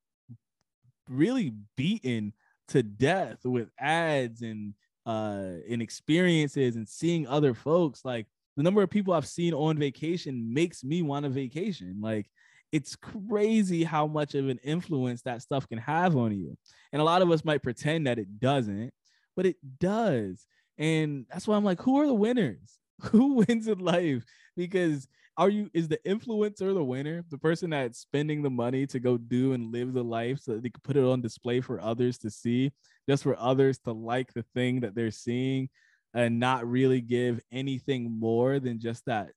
really 1.09 1.55
beaten 1.75 2.35
to 2.69 2.83
death 2.83 3.39
with 3.43 3.71
ads 3.81 4.43
and 4.43 4.75
uh 5.07 5.55
and 5.69 5.81
experiences 5.81 6.77
and 6.77 6.87
seeing 6.87 7.27
other 7.27 7.55
folks 7.55 8.05
like 8.05 8.27
the 8.57 8.63
number 8.63 8.83
of 8.83 8.89
people 8.89 9.13
i've 9.13 9.27
seen 9.27 9.53
on 9.53 9.77
vacation 9.77 10.55
makes 10.55 10.85
me 10.85 11.03
want 11.03 11.27
a 11.27 11.29
vacation 11.29 11.97
like 12.01 12.31
it's 12.73 12.97
crazy 12.97 13.85
how 13.85 14.07
much 14.07 14.35
of 14.35 14.49
an 14.49 14.59
influence 14.65 15.23
that 15.23 15.43
stuff 15.43 15.69
can 15.69 15.79
have 15.79 16.17
on 16.17 16.37
you. 16.37 16.57
And 16.93 17.01
a 17.01 17.05
lot 17.05 17.23
of 17.23 17.31
us 17.31 17.45
might 17.45 17.63
pretend 17.63 18.07
that 18.07 18.19
it 18.19 18.41
doesn't 18.41 18.93
but 19.37 19.47
it 19.47 19.57
does. 19.79 20.47
And 20.79 21.27
that's 21.31 21.47
why 21.47 21.57
i'm 21.57 21.65
like 21.65 21.81
who 21.81 22.01
are 22.01 22.07
the 22.07 22.15
winners? 22.15 22.79
Who 23.11 23.35
wins 23.35 23.67
in 23.67 23.81
life? 23.81 24.23
Because 24.57 25.09
are 25.37 25.49
you 25.49 25.69
is 25.75 25.89
the 25.89 25.99
influencer 26.07 26.73
the 26.73 26.85
winner? 26.85 27.25
The 27.31 27.39
person 27.39 27.71
that's 27.71 27.99
spending 27.99 28.43
the 28.43 28.51
money 28.51 28.87
to 28.87 29.01
go 29.01 29.17
do 29.17 29.55
and 29.55 29.73
live 29.73 29.93
the 29.93 30.05
life 30.05 30.39
so 30.39 30.53
that 30.53 30.63
they 30.63 30.71
can 30.71 30.81
put 30.85 30.97
it 30.97 31.05
on 31.05 31.21
display 31.21 31.61
for 31.61 31.81
others 31.81 32.17
to 32.19 32.31
see 32.31 32.71
just 33.09 33.25
for 33.25 33.37
others 33.41 33.79
to 33.81 33.93
like 33.93 34.33
the 34.35 34.45
thing 34.55 34.81
that 34.81 34.95
they're 34.95 35.11
seeing 35.11 35.69
and 36.15 36.39
not 36.39 36.65
really 36.65 37.01
give 37.01 37.41
anything 37.51 38.09
more 38.09 38.61
than 38.61 38.79
just 38.79 39.05
that 39.07 39.31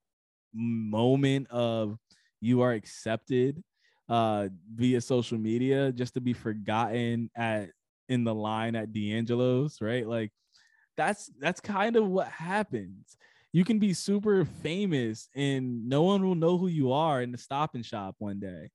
moment 0.54 1.48
of 1.50 1.98
you 2.42 2.62
are 2.62 2.74
accepted 2.74 3.64
uh 4.08 4.48
via 4.76 5.02
social 5.02 5.38
media 5.38 5.92
just 5.92 6.14
to 6.14 6.22
be 6.22 6.34
forgotten 6.34 7.30
at 7.36 7.70
in 8.08 8.24
the 8.24 8.34
line 8.34 8.76
at 8.76 8.94
D'Angelo's, 8.94 9.82
right? 9.82 10.08
Like 10.08 10.32
that's 10.96 11.32
that's 11.40 11.60
kind 11.60 11.96
of 11.96 12.08
what 12.08 12.28
happens 12.28 13.18
you 13.56 13.64
can 13.64 13.80
be 13.80 13.94
super 13.94 14.44
famous 14.44 15.30
and 15.34 15.88
no 15.88 16.02
one 16.02 16.22
will 16.28 16.36
know 16.36 16.58
who 16.58 16.68
you 16.68 16.92
are 16.92 17.22
in 17.22 17.32
the 17.32 17.38
stop 17.38 17.74
and 17.74 17.86
shop 17.86 18.14
one 18.20 18.38
day. 18.38 18.70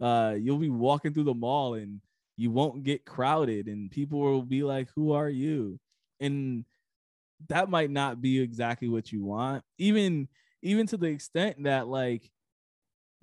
Uh, 0.00 0.34
you'll 0.36 0.58
be 0.58 0.70
walking 0.70 1.14
through 1.14 1.22
the 1.22 1.32
mall 1.32 1.74
and 1.74 2.00
you 2.36 2.50
won't 2.50 2.82
get 2.82 3.04
crowded 3.04 3.68
and 3.68 3.92
people 3.92 4.18
will 4.18 4.42
be 4.42 4.64
like, 4.64 4.88
Who 4.96 5.12
are 5.12 5.28
you? 5.28 5.78
And 6.18 6.64
that 7.48 7.70
might 7.70 7.92
not 7.92 8.20
be 8.20 8.40
exactly 8.40 8.88
what 8.88 9.12
you 9.12 9.22
want. 9.22 9.62
Even 9.78 10.26
even 10.62 10.88
to 10.88 10.96
the 10.96 11.06
extent 11.06 11.62
that 11.62 11.86
like 11.86 12.28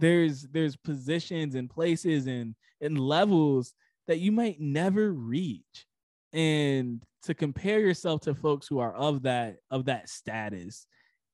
there's 0.01 0.43
there's 0.51 0.75
positions 0.75 1.55
and 1.55 1.69
places 1.69 2.27
and 2.27 2.55
and 2.81 2.99
levels 2.99 3.73
that 4.07 4.19
you 4.19 4.31
might 4.31 4.59
never 4.59 5.13
reach 5.13 5.85
and 6.33 7.01
to 7.23 7.33
compare 7.33 7.79
yourself 7.79 8.21
to 8.21 8.33
folks 8.33 8.67
who 8.67 8.79
are 8.79 8.95
of 8.95 9.21
that 9.23 9.57
of 9.69 9.85
that 9.85 10.09
status 10.09 10.87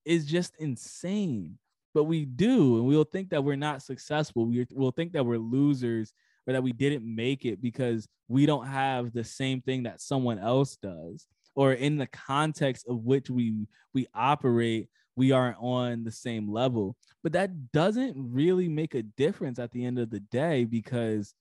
is 0.06 0.26
just 0.26 0.54
insane. 0.60 1.58
But 1.94 2.04
we 2.04 2.26
do, 2.26 2.78
and 2.78 2.86
we'll 2.86 3.06
think 3.06 3.30
that 3.30 3.44
we're 3.44 3.56
not 3.56 3.82
successful. 3.82 4.46
We 4.46 4.68
will 4.72 4.92
think 4.92 5.14
that 5.14 5.26
we're 5.26 5.40
losers 5.40 6.14
or 6.46 6.54
that 6.54 6.62
we 6.62 6.72
didn't 6.72 7.04
make 7.04 7.46
it 7.46 7.62
because 7.62 8.08
we 8.28 8.46
don't 8.46 8.68
have 8.68 9.14
the 9.14 9.24
same 9.24 9.62
thing 9.62 9.84
that 9.84 10.02
someone 10.02 10.38
else 10.38 10.78
does, 10.78 11.26
or 11.56 11.74
in 11.74 11.98
the 11.98 12.08
context 12.08 12.86
of 12.88 13.04
which 13.04 13.30
we 13.30 13.68
we 13.94 14.08
operate, 14.14 14.90
we 15.18 15.32
aren't 15.32 15.58
on 15.60 16.04
the 16.04 16.12
same 16.12 16.50
level. 16.50 16.96
But 17.24 17.34
that 17.34 17.74
doesn't 17.74 18.16
really 18.16 18.70
make 18.70 18.94
a 18.94 19.02
difference 19.04 19.60
at 19.60 19.72
the 19.72 19.84
end 19.84 20.00
of 20.00 20.12
the 20.12 20.22
day 20.22 20.64
because 20.64 21.34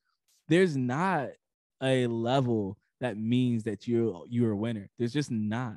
there's 0.49 0.77
not 0.77 1.29
a 1.83 2.07
level 2.09 2.79
that 3.01 3.19
means 3.19 3.65
that 3.65 3.87
you're 3.87 4.25
you're 4.29 4.53
a 4.53 4.57
winner. 4.57 4.89
There's 4.99 5.13
just 5.13 5.31
not. 5.31 5.77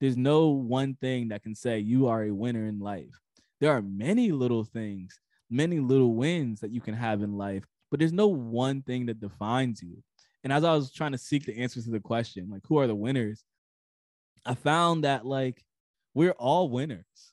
There's 0.00 0.16
no 0.16 0.48
one 0.48 0.94
thing 0.94 1.28
that 1.28 1.42
can 1.42 1.54
say 1.54 1.80
you 1.80 2.06
are 2.06 2.22
a 2.22 2.30
winner 2.30 2.66
in 2.66 2.78
life. 2.78 3.20
There 3.60 3.72
are 3.72 3.82
many 3.82 4.30
little 4.30 4.64
things, 4.64 5.18
many 5.50 5.80
little 5.80 6.14
wins 6.14 6.60
that 6.60 6.70
you 6.70 6.80
can 6.80 6.94
have 6.94 7.20
in 7.22 7.36
life, 7.36 7.64
but 7.90 7.98
there's 7.98 8.12
no 8.12 8.28
one 8.28 8.80
thing 8.82 9.06
that 9.06 9.20
defines 9.20 9.82
you. 9.82 10.02
And 10.44 10.52
as 10.52 10.64
I 10.64 10.72
was 10.72 10.92
trying 10.92 11.12
to 11.12 11.18
seek 11.18 11.44
the 11.44 11.58
answers 11.58 11.84
to 11.84 11.90
the 11.90 12.00
question, 12.00 12.48
like 12.48 12.62
who 12.66 12.78
are 12.78 12.86
the 12.86 12.94
winners, 12.94 13.44
I 14.46 14.54
found 14.54 15.04
that 15.04 15.26
like 15.26 15.62
we're 16.14 16.30
all 16.30 16.70
winners 16.70 17.29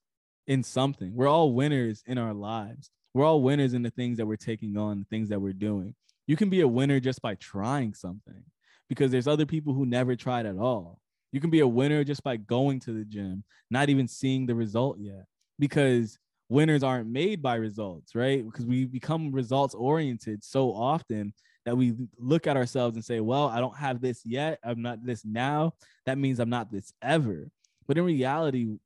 in 0.48 0.64
something. 0.64 1.14
We're 1.14 1.28
all 1.28 1.54
winners 1.54 2.04
in 2.08 2.18
our 2.18 2.34
lives. 2.34 2.90
We're 3.14 3.26
all 3.26 3.42
winners 3.42 3.74
in 3.74 3.84
the 3.84 3.90
things 3.90 4.18
that 4.18 4.26
we're 4.26 4.36
taking 4.36 4.78
on, 4.78 5.00
the 5.00 5.06
things 5.06 5.30
that 5.30 5.42
we're 5.42 5.54
doing. 5.54 5.96
You 6.28 6.36
can 6.36 6.50
be 6.50 6.62
a 6.62 6.68
winner 6.68 7.00
just 7.00 7.22
by 7.22 7.36
trying 7.36 7.94
something 7.94 8.44
because 8.90 9.12
there's 9.12 9.28
other 9.28 9.46
people 9.46 9.74
who 9.74 9.86
never 9.86 10.16
tried 10.16 10.46
at 10.46 10.58
all. 10.58 11.00
You 11.32 11.42
can 11.42 11.50
be 11.50 11.60
a 11.60 11.68
winner 11.68 12.04
just 12.04 12.24
by 12.24 12.38
going 12.38 12.80
to 12.82 12.94
the 12.94 13.04
gym, 13.04 13.44
not 13.70 13.90
even 13.90 14.08
seeing 14.08 14.46
the 14.46 14.56
result 14.56 14.98
yet, 15.00 15.26
because 15.60 16.20
winners 16.50 16.84
aren't 16.84 17.10
made 17.10 17.42
by 17.42 17.56
results, 17.56 18.16
right? 18.16 18.46
Because 18.46 18.66
we 18.66 18.86
become 18.86 19.32
results 19.32 19.76
oriented 19.76 20.44
so 20.44 20.74
often 20.74 21.34
that 21.66 21.76
we 21.76 21.94
look 22.18 22.48
at 22.48 22.56
ourselves 22.56 22.96
and 22.96 23.04
say, 23.04 23.20
well, 23.20 23.50
I 23.50 23.60
don't 23.60 23.76
have 23.76 24.00
this 24.00 24.22
yet. 24.26 24.60
I'm 24.64 24.82
not 24.82 25.06
this 25.06 25.26
now. 25.26 25.74
That 26.06 26.18
means 26.18 26.40
I'm 26.40 26.50
not 26.50 26.72
this 26.72 26.94
ever. 27.02 27.50
But 27.88 27.98
in 27.98 28.06
reality, 28.06 28.78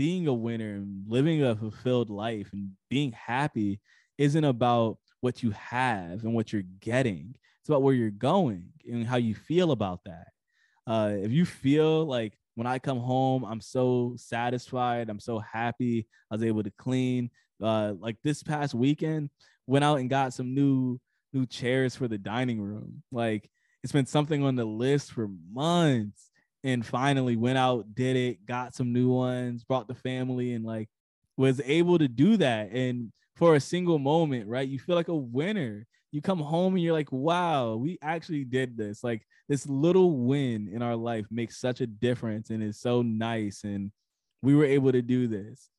being 0.00 0.26
a 0.26 0.32
winner 0.32 0.76
and 0.76 1.04
living 1.06 1.42
a 1.42 1.54
fulfilled 1.54 2.08
life 2.08 2.48
and 2.54 2.70
being 2.88 3.12
happy 3.12 3.78
isn't 4.16 4.44
about 4.44 4.96
what 5.20 5.42
you 5.42 5.50
have 5.50 6.24
and 6.24 6.32
what 6.32 6.54
you're 6.54 6.62
getting. 6.80 7.34
It's 7.60 7.68
about 7.68 7.82
where 7.82 7.92
you're 7.92 8.10
going 8.10 8.64
and 8.90 9.06
how 9.06 9.18
you 9.18 9.34
feel 9.34 9.72
about 9.72 10.00
that. 10.06 10.28
Uh, 10.86 11.16
if 11.18 11.32
you 11.32 11.44
feel 11.44 12.06
like 12.06 12.32
when 12.54 12.66
I 12.66 12.78
come 12.78 12.98
home, 12.98 13.44
I'm 13.44 13.60
so 13.60 14.14
satisfied, 14.16 15.10
I'm 15.10 15.20
so 15.20 15.38
happy, 15.38 16.06
I 16.30 16.36
was 16.36 16.44
able 16.44 16.62
to 16.62 16.72
clean. 16.78 17.28
Uh, 17.62 17.92
like 18.00 18.16
this 18.24 18.42
past 18.42 18.72
weekend, 18.72 19.28
went 19.66 19.84
out 19.84 19.98
and 19.98 20.08
got 20.08 20.32
some 20.32 20.54
new 20.54 20.98
new 21.34 21.44
chairs 21.44 21.94
for 21.94 22.08
the 22.08 22.16
dining 22.16 22.62
room. 22.62 23.02
Like 23.12 23.50
it's 23.82 23.92
been 23.92 24.06
something 24.06 24.44
on 24.44 24.56
the 24.56 24.64
list 24.64 25.12
for 25.12 25.28
months 25.52 26.29
and 26.62 26.84
finally 26.84 27.36
went 27.36 27.58
out, 27.58 27.94
did 27.94 28.16
it, 28.16 28.46
got 28.46 28.74
some 28.74 28.92
new 28.92 29.08
ones, 29.08 29.64
brought 29.64 29.88
the 29.88 29.94
family, 29.94 30.52
and 30.52 30.64
like 30.64 30.88
was 31.36 31.60
able 31.64 31.98
to 31.98 32.08
do 32.08 32.36
that. 32.36 32.70
And 32.70 33.12
for 33.36 33.54
a 33.54 33.60
single 33.60 33.98
moment, 33.98 34.48
right? 34.48 34.68
You 34.68 34.78
feel 34.78 34.96
like 34.96 35.08
a 35.08 35.14
winner. 35.14 35.86
You 36.12 36.20
come 36.20 36.40
home 36.40 36.74
and 36.74 36.82
you're 36.82 36.92
like, 36.92 37.10
wow, 37.10 37.76
we 37.76 37.98
actually 38.02 38.44
did 38.44 38.76
this. 38.76 39.02
Like 39.02 39.22
this 39.48 39.66
little 39.66 40.18
win 40.18 40.68
in 40.72 40.82
our 40.82 40.96
life 40.96 41.26
makes 41.30 41.58
such 41.58 41.80
a 41.80 41.86
difference 41.86 42.50
and 42.50 42.62
is 42.62 42.78
so 42.80 43.00
nice. 43.00 43.64
And 43.64 43.92
we 44.42 44.54
were 44.54 44.66
able 44.66 44.92
to 44.92 45.02
do 45.02 45.26
this. 45.26 45.70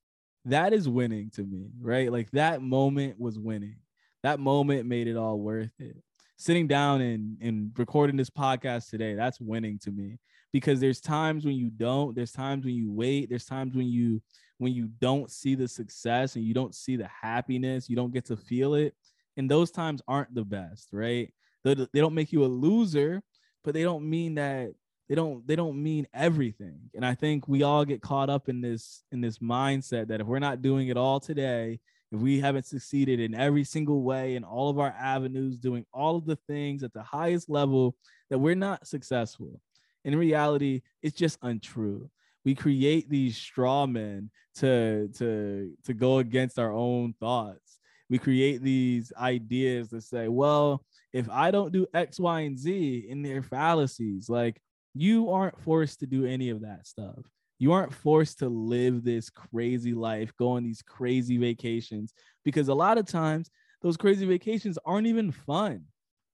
That 0.46 0.74
is 0.74 0.90
winning 0.90 1.30
to 1.36 1.44
me, 1.44 1.68
right? 1.80 2.12
Like 2.12 2.32
that 2.32 2.64
moment 2.64 3.20
was 3.20 3.38
winning. 3.38 3.76
That 4.24 4.40
moment 4.40 4.88
made 4.88 5.08
it 5.08 5.18
all 5.18 5.38
worth 5.38 5.72
it. 5.78 5.98
Sitting 6.42 6.66
down 6.66 7.02
and, 7.02 7.38
and 7.40 7.72
recording 7.78 8.18
this 8.18 8.32
podcast 8.32 8.90
today, 8.90 9.14
that's 9.14 9.40
winning 9.40 9.78
to 9.78 9.92
me. 9.92 10.18
Because 10.52 10.80
there's 10.80 11.00
times 11.00 11.46
when 11.46 11.54
you 11.54 11.70
don't 11.70 12.16
there's 12.16 12.32
times 12.32 12.66
when 12.66 12.74
you 12.74 12.92
wait 12.92 13.30
there's 13.30 13.46
times 13.46 13.76
when 13.76 13.86
you 13.86 14.24
when 14.58 14.74
you 14.74 14.90
don't 15.00 15.30
see 15.30 15.54
the 15.54 15.68
success 15.68 16.36
and 16.36 16.44
you 16.44 16.56
don't 16.56 16.74
see 16.74 16.96
the 16.96 17.08
happiness 17.08 17.88
you 17.88 17.96
don't 17.96 18.12
get 18.12 18.26
to 18.26 18.36
feel 18.36 18.74
it. 18.74 18.96
And 19.38 19.52
those 19.52 19.70
times 19.70 20.02
aren't 20.08 20.34
the 20.34 20.44
best 20.44 20.90
right? 20.92 21.32
They, 21.64 21.76
they 21.76 22.00
don't 22.00 22.16
make 22.16 22.32
you 22.32 22.44
a 22.44 22.48
loser 22.48 23.22
but 23.64 23.76
they 23.76 23.84
don't 23.84 24.10
mean 24.10 24.34
that 24.36 24.72
they 25.10 25.14
don't 25.14 25.48
they 25.48 25.56
don't 25.56 25.82
mean 25.82 26.08
everything. 26.12 26.90
And 26.96 27.06
i 27.06 27.14
think 27.14 27.48
we 27.48 27.62
all 27.62 27.86
get 27.86 28.02
caught 28.02 28.32
up 28.32 28.50
in 28.50 28.62
this 28.62 29.04
in 29.12 29.22
this 29.22 29.38
mindset 29.38 30.08
that 30.08 30.22
if 30.22 30.26
we're 30.26 30.40
not 30.40 30.64
doing 30.64 30.88
it 30.88 30.98
all 30.98 31.20
today 31.20 31.80
if 32.12 32.20
we 32.20 32.39
haven't 32.39 32.65
succeeded 32.65 33.20
in 33.20 33.34
every 33.34 33.63
single 33.63 34.03
way 34.03 34.36
in 34.36 34.44
all 34.44 34.70
of 34.70 34.80
our 34.80 34.94
avenues 35.00 35.58
doing 35.58 35.86
all 35.94 36.18
of 36.18 36.25
the 36.25 36.36
things 36.48 36.84
at 36.84 36.94
the 36.94 37.03
highest 37.03 37.50
level 37.50 37.96
that 38.30 38.39
we're 38.39 38.56
not 38.56 38.88
successful 38.88 39.62
in 40.03 40.18
reality, 40.18 40.82
it's 41.01 41.18
just 41.18 41.38
untrue. 41.41 42.10
We 42.44 42.56
create 42.56 43.10
these 43.10 43.38
straw 43.38 43.86
men 43.86 44.32
to 44.56 45.10
to 45.18 45.74
to 45.86 45.94
go 45.94 46.18
against 46.18 46.58
our 46.58 46.72
own 46.72 47.13
thoughts. 47.20 47.80
We 48.10 48.18
create 48.18 48.62
these 48.62 49.13
ideas 49.18 49.89
to 49.89 50.01
say, 50.01 50.27
well, 50.27 50.84
if 51.13 51.30
I 51.30 51.51
don't 51.51 51.72
do 51.72 51.88
X, 51.94 52.20
Y, 52.20 52.41
and 52.41 52.58
Z 52.58 53.06
in 53.08 53.22
their 53.22 53.44
fallacies, 53.44 54.27
like 54.27 54.60
you 54.94 55.30
aren't 55.30 55.62
forced 55.62 56.00
to 56.00 56.08
do 56.08 56.25
any 56.25 56.50
of 56.50 56.62
that 56.62 56.88
stuff. 56.88 57.20
You 57.62 57.74
aren't 57.74 57.94
forced 57.94 58.39
to 58.39 58.50
live 58.50 59.03
this 59.03 59.30
crazy 59.30 59.94
life, 59.94 60.36
go 60.36 60.53
on 60.53 60.63
these 60.63 60.82
crazy 60.82 61.38
vacations, 61.38 62.12
because 62.44 62.70
a 62.70 62.74
lot 62.74 62.98
of 62.98 63.06
times 63.06 63.51
those 63.84 63.98
crazy 63.98 64.25
vacations 64.25 64.80
aren't 64.84 65.06
even 65.06 65.32
fun. 65.32 65.84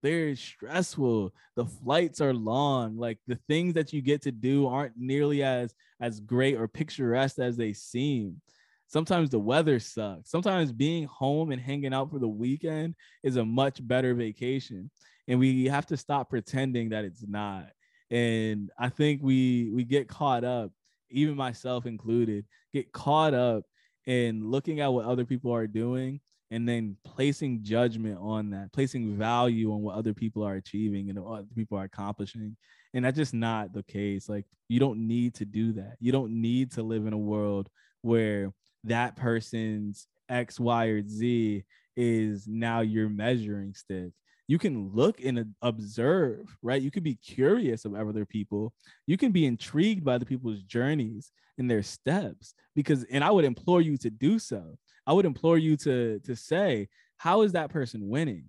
They're 0.02 0.38
stressful. 0.38 1.34
The 1.58 1.66
flights 1.66 2.22
are 2.22 2.34
long. 2.34 2.96
Like 2.96 3.18
the 3.28 3.38
things 3.50 3.74
that 3.74 3.92
you 3.92 4.02
get 4.02 4.22
to 4.22 4.32
do 4.32 4.68
aren't 4.68 4.94
nearly 4.96 5.44
as 5.44 5.76
as 6.00 6.22
great 6.22 6.56
or 6.56 6.66
picturesque 6.70 7.40
as 7.40 7.58
they 7.58 7.74
seem. 7.74 8.40
Sometimes 8.88 9.30
the 9.30 9.38
weather 9.38 9.82
sucks. 9.82 10.32
Sometimes 10.32 10.72
being 10.72 11.08
home 11.08 11.52
and 11.52 11.62
hanging 11.62 11.94
out 11.94 12.10
for 12.10 12.20
the 12.20 12.28
weekend 12.30 12.96
is 13.22 13.36
a 13.36 13.44
much 13.44 13.86
better 13.86 14.14
vacation 14.14 14.90
and 15.28 15.40
we 15.40 15.66
have 15.66 15.88
to 15.88 15.98
stop 15.98 16.30
pretending 16.30 16.88
that 16.92 17.04
it's 17.04 17.28
not. 17.28 17.68
And 18.10 18.72
i 18.80 18.88
think 18.88 19.22
we 19.22 19.70
we 19.74 19.84
get 19.84 20.08
caught 20.08 20.46
up 20.46 20.72
even 21.10 21.36
myself 21.36 21.86
included 21.86 22.46
get 22.74 22.92
caught 22.92 23.34
up 23.34 23.64
in 24.06 24.50
looking 24.50 24.80
at 24.80 24.92
what 24.92 25.06
other 25.06 25.26
people 25.26 25.54
are 25.54 25.68
doing 25.68 26.20
and 26.50 26.68
then 26.68 26.96
placing 27.04 27.62
judgment 27.62 28.18
on 28.22 28.50
that, 28.52 28.72
placing 28.72 29.18
value 29.18 29.74
on 29.74 29.82
what 29.82 29.96
other 29.96 30.14
people 30.14 30.44
are 30.44 30.56
achieving 30.56 31.10
and 31.10 31.20
what 31.20 31.40
other 31.40 31.48
people 31.56 31.78
are 31.78 31.84
accomplishing. 31.84 32.56
And 32.94 33.04
that's 33.04 33.18
just 33.18 33.34
not 33.34 33.74
the 33.74 33.84
case. 33.84 34.30
Like, 34.30 34.46
you 34.70 34.80
don't 34.80 35.06
need 35.08 35.36
to 35.36 35.46
do 35.46 35.74
that. 35.74 35.98
You 36.00 36.14
don't 36.14 36.32
need 36.42 36.72
to 36.74 36.84
live 36.84 37.06
in 37.06 37.14
a 37.14 37.18
world 37.18 37.70
where 38.02 38.54
that 38.86 39.18
person's 39.18 40.08
X, 40.30 40.60
Y, 40.60 40.86
or 40.86 41.06
Z 41.06 41.64
is 41.98 42.48
now 42.48 42.80
your 42.80 43.10
measuring 43.10 43.74
stick. 43.74 44.12
You 44.48 44.58
can 44.58 44.92
look 44.94 45.22
and 45.22 45.54
observe, 45.62 46.58
right? 46.62 46.82
You 46.82 46.92
can 46.92 47.04
be 47.04 47.16
curious 47.16 47.84
of 47.84 47.94
other 47.94 48.26
people. 48.26 48.74
You 49.06 49.18
can 49.18 49.32
be 49.32 49.46
intrigued 49.46 50.06
by 50.06 50.18
the 50.18 50.26
people's 50.26 50.64
journeys 50.64 51.32
and 51.58 51.70
their 51.70 51.84
steps 51.84 52.54
because, 52.76 53.04
and 53.12 53.24
I 53.24 53.32
would 53.32 53.46
implore 53.46 53.82
you 53.82 53.98
to 53.98 54.10
do 54.10 54.40
so 54.40 54.78
I 55.08 55.14
would 55.14 55.26
implore 55.26 55.58
you 55.58 55.78
to 55.78 56.20
to 56.20 56.36
say, 56.36 56.90
how 57.16 57.42
is 57.42 57.54
that 57.54 57.72
person 57.72 58.08
winning? 58.08 58.44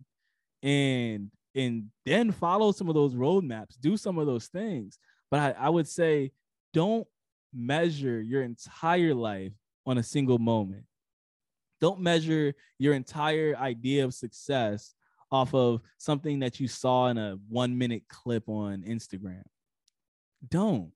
And 0.63 1.31
and 1.55 1.85
then 2.05 2.33
follow 2.33 2.73
some 2.73 2.89
of 2.89 2.95
those 2.95 3.15
roadmaps, 3.15 3.81
do 3.81 3.97
some 3.97 4.19
of 4.19 4.27
those 4.27 4.49
things. 4.49 4.99
But 5.31 5.57
I, 5.57 5.67
I 5.67 5.69
would 5.69 5.87
say, 5.87 6.33
don't 6.75 7.07
measure 7.55 8.21
your 8.21 8.43
entire 8.43 9.15
life 9.15 9.53
on 9.87 9.99
a 9.99 10.03
single 10.03 10.39
moment. 10.39 10.85
Don't 11.81 12.01
measure 12.01 12.55
your 12.79 12.95
entire 12.95 13.57
idea 13.57 14.05
of 14.05 14.13
success 14.13 14.95
off 15.31 15.55
of 15.55 15.81
something 15.99 16.41
that 16.41 16.61
you 16.61 16.69
saw 16.69 17.09
in 17.09 17.19
a 17.19 17.37
one 17.49 17.77
minute 17.77 18.03
clip 18.09 18.49
on 18.49 18.83
Instagram. 18.83 19.43
Don't. 20.49 20.93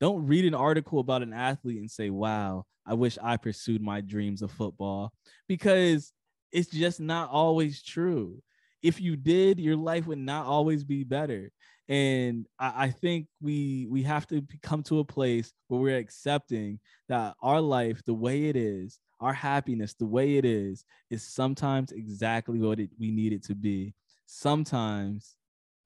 Don't 0.00 0.26
read 0.26 0.44
an 0.44 0.54
article 0.54 0.98
about 0.98 1.22
an 1.22 1.32
athlete 1.32 1.80
and 1.80 1.90
say, 1.90 2.10
wow, 2.10 2.64
I 2.86 2.94
wish 2.94 3.18
I 3.22 3.36
pursued 3.36 3.82
my 3.82 4.00
dreams 4.00 4.42
of 4.42 4.50
football 4.50 5.12
because 5.48 6.12
it's 6.52 6.70
just 6.70 7.00
not 7.00 7.30
always 7.30 7.82
true. 7.82 8.42
If 8.82 9.00
you 9.00 9.16
did, 9.16 9.58
your 9.58 9.76
life 9.76 10.06
would 10.06 10.18
not 10.18 10.46
always 10.46 10.84
be 10.84 11.02
better. 11.02 11.50
And 11.88 12.46
I, 12.58 12.84
I 12.84 12.90
think 12.90 13.26
we 13.40 13.86
we 13.88 14.02
have 14.02 14.26
to 14.28 14.42
come 14.62 14.82
to 14.84 14.98
a 14.98 15.04
place 15.04 15.52
where 15.68 15.80
we're 15.80 15.98
accepting 15.98 16.80
that 17.08 17.34
our 17.42 17.60
life, 17.60 18.02
the 18.04 18.14
way 18.14 18.46
it 18.46 18.56
is, 18.56 18.98
our 19.20 19.32
happiness, 19.32 19.94
the 19.94 20.06
way 20.06 20.36
it 20.36 20.44
is, 20.44 20.84
is 21.10 21.22
sometimes 21.22 21.92
exactly 21.92 22.58
what 22.58 22.80
it, 22.80 22.90
we 22.98 23.10
need 23.10 23.32
it 23.32 23.44
to 23.44 23.54
be. 23.54 23.94
Sometimes 24.26 25.36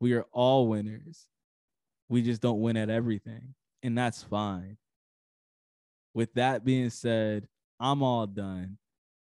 we 0.01 0.15
are 0.15 0.27
all 0.33 0.69
winners. 0.69 1.27
We 2.09 2.23
just 2.23 2.41
don't 2.41 2.61
win 2.61 2.77
at 2.77 2.91
everything, 2.91 3.55
and 3.83 3.97
that's 3.97 4.23
fine 4.23 4.77
with 6.15 6.33
that 6.35 6.65
being 6.65 6.91
said, 6.91 7.47
I'm 7.79 8.03
all 8.03 8.27
done. 8.27 8.79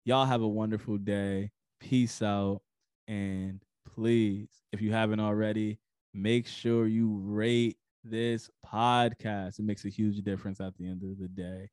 Y'all 0.06 0.26
have 0.26 0.42
a 0.42 0.48
wonderful 0.48 0.98
day. 0.98 1.52
Peace 1.80 2.22
out. 2.22 2.62
And 3.08 3.62
please, 3.96 4.50
if 4.72 4.82
you 4.82 4.92
haven't 4.92 5.20
already, 5.20 5.80
make 6.14 6.48
sure 6.48 6.88
you 6.88 7.20
rate 7.24 7.78
this 8.04 8.50
podcast. 8.66 9.60
It 9.60 9.64
makes 9.64 9.86
a 9.86 9.90
huge 9.90 10.22
difference 10.24 10.62
at 10.62 10.78
the 10.78 10.88
end 10.88 11.04
of 11.04 11.20
the 11.20 11.28
day. 11.28 11.70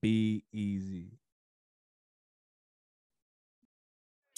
Be 0.00 0.44
easy. 0.52 1.18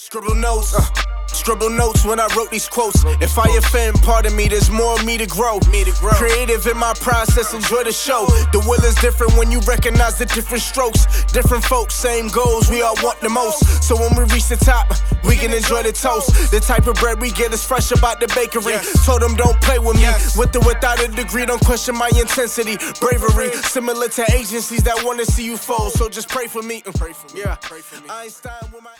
Scribble 0.08 0.36
notes. 0.36 0.74
Uh. 0.74 0.80
Scribble 1.26 1.68
notes 1.68 2.02
when 2.02 2.18
I 2.18 2.26
wrote 2.34 2.50
these 2.50 2.66
quotes. 2.66 3.04
If 3.20 3.38
I 3.38 3.46
offend, 3.58 4.00
pardon 4.00 4.34
me, 4.34 4.48
there's 4.48 4.70
more 4.70 4.94
of 4.94 5.04
me 5.04 5.18
to 5.18 5.26
grow. 5.26 5.60
Me 5.70 5.84
to 5.84 5.92
grow. 6.00 6.12
Creative 6.12 6.66
in 6.66 6.78
my 6.78 6.94
process, 6.94 7.52
enjoy 7.52 7.84
the 7.84 7.92
show. 7.92 8.24
The 8.50 8.64
will 8.66 8.82
is 8.86 8.94
different 8.94 9.36
when 9.36 9.52
you 9.52 9.60
recognize 9.68 10.16
the 10.16 10.24
different 10.24 10.62
strokes. 10.62 11.04
Different 11.24 11.62
folks, 11.62 11.94
same 11.94 12.28
goals, 12.28 12.70
we 12.70 12.80
all 12.80 12.94
want 13.02 13.20
the 13.20 13.28
most. 13.28 13.60
So 13.84 13.96
when 14.00 14.16
we 14.16 14.24
reach 14.32 14.48
the 14.48 14.56
top, 14.56 14.88
we 15.24 15.36
can 15.36 15.52
enjoy 15.52 15.82
the 15.82 15.92
toast. 15.92 16.50
The 16.50 16.60
type 16.60 16.86
of 16.86 16.96
bread 16.96 17.20
we 17.20 17.30
get 17.30 17.52
is 17.52 17.62
fresh 17.62 17.92
about 17.92 18.18
the 18.18 18.28
bakery. 18.28 18.80
Yes. 18.80 19.04
Told 19.04 19.20
them 19.20 19.36
don't 19.36 19.60
play 19.60 19.78
with 19.78 19.96
me. 19.96 20.08
Yes. 20.08 20.38
With 20.38 20.56
or 20.56 20.60
without 20.60 21.04
a 21.04 21.08
degree, 21.08 21.44
don't 21.44 21.60
question 21.60 21.94
my 21.94 22.08
intensity. 22.16 22.78
Bravery, 22.98 23.52
similar 23.60 24.08
to 24.08 24.24
agencies 24.32 24.82
that 24.84 25.04
wanna 25.04 25.26
see 25.26 25.44
you 25.44 25.58
fall. 25.58 25.90
So 25.90 26.08
just 26.08 26.30
pray 26.30 26.46
for 26.46 26.62
me. 26.62 26.80
Pray 26.96 27.12
for 27.12 27.28
me. 27.34 27.42
Yeah. 27.42 27.56
Pray 27.60 27.82
for 27.82 28.00
me. 28.00 28.08
Einstein 28.08 28.72
with 28.72 28.82
my 28.82 28.96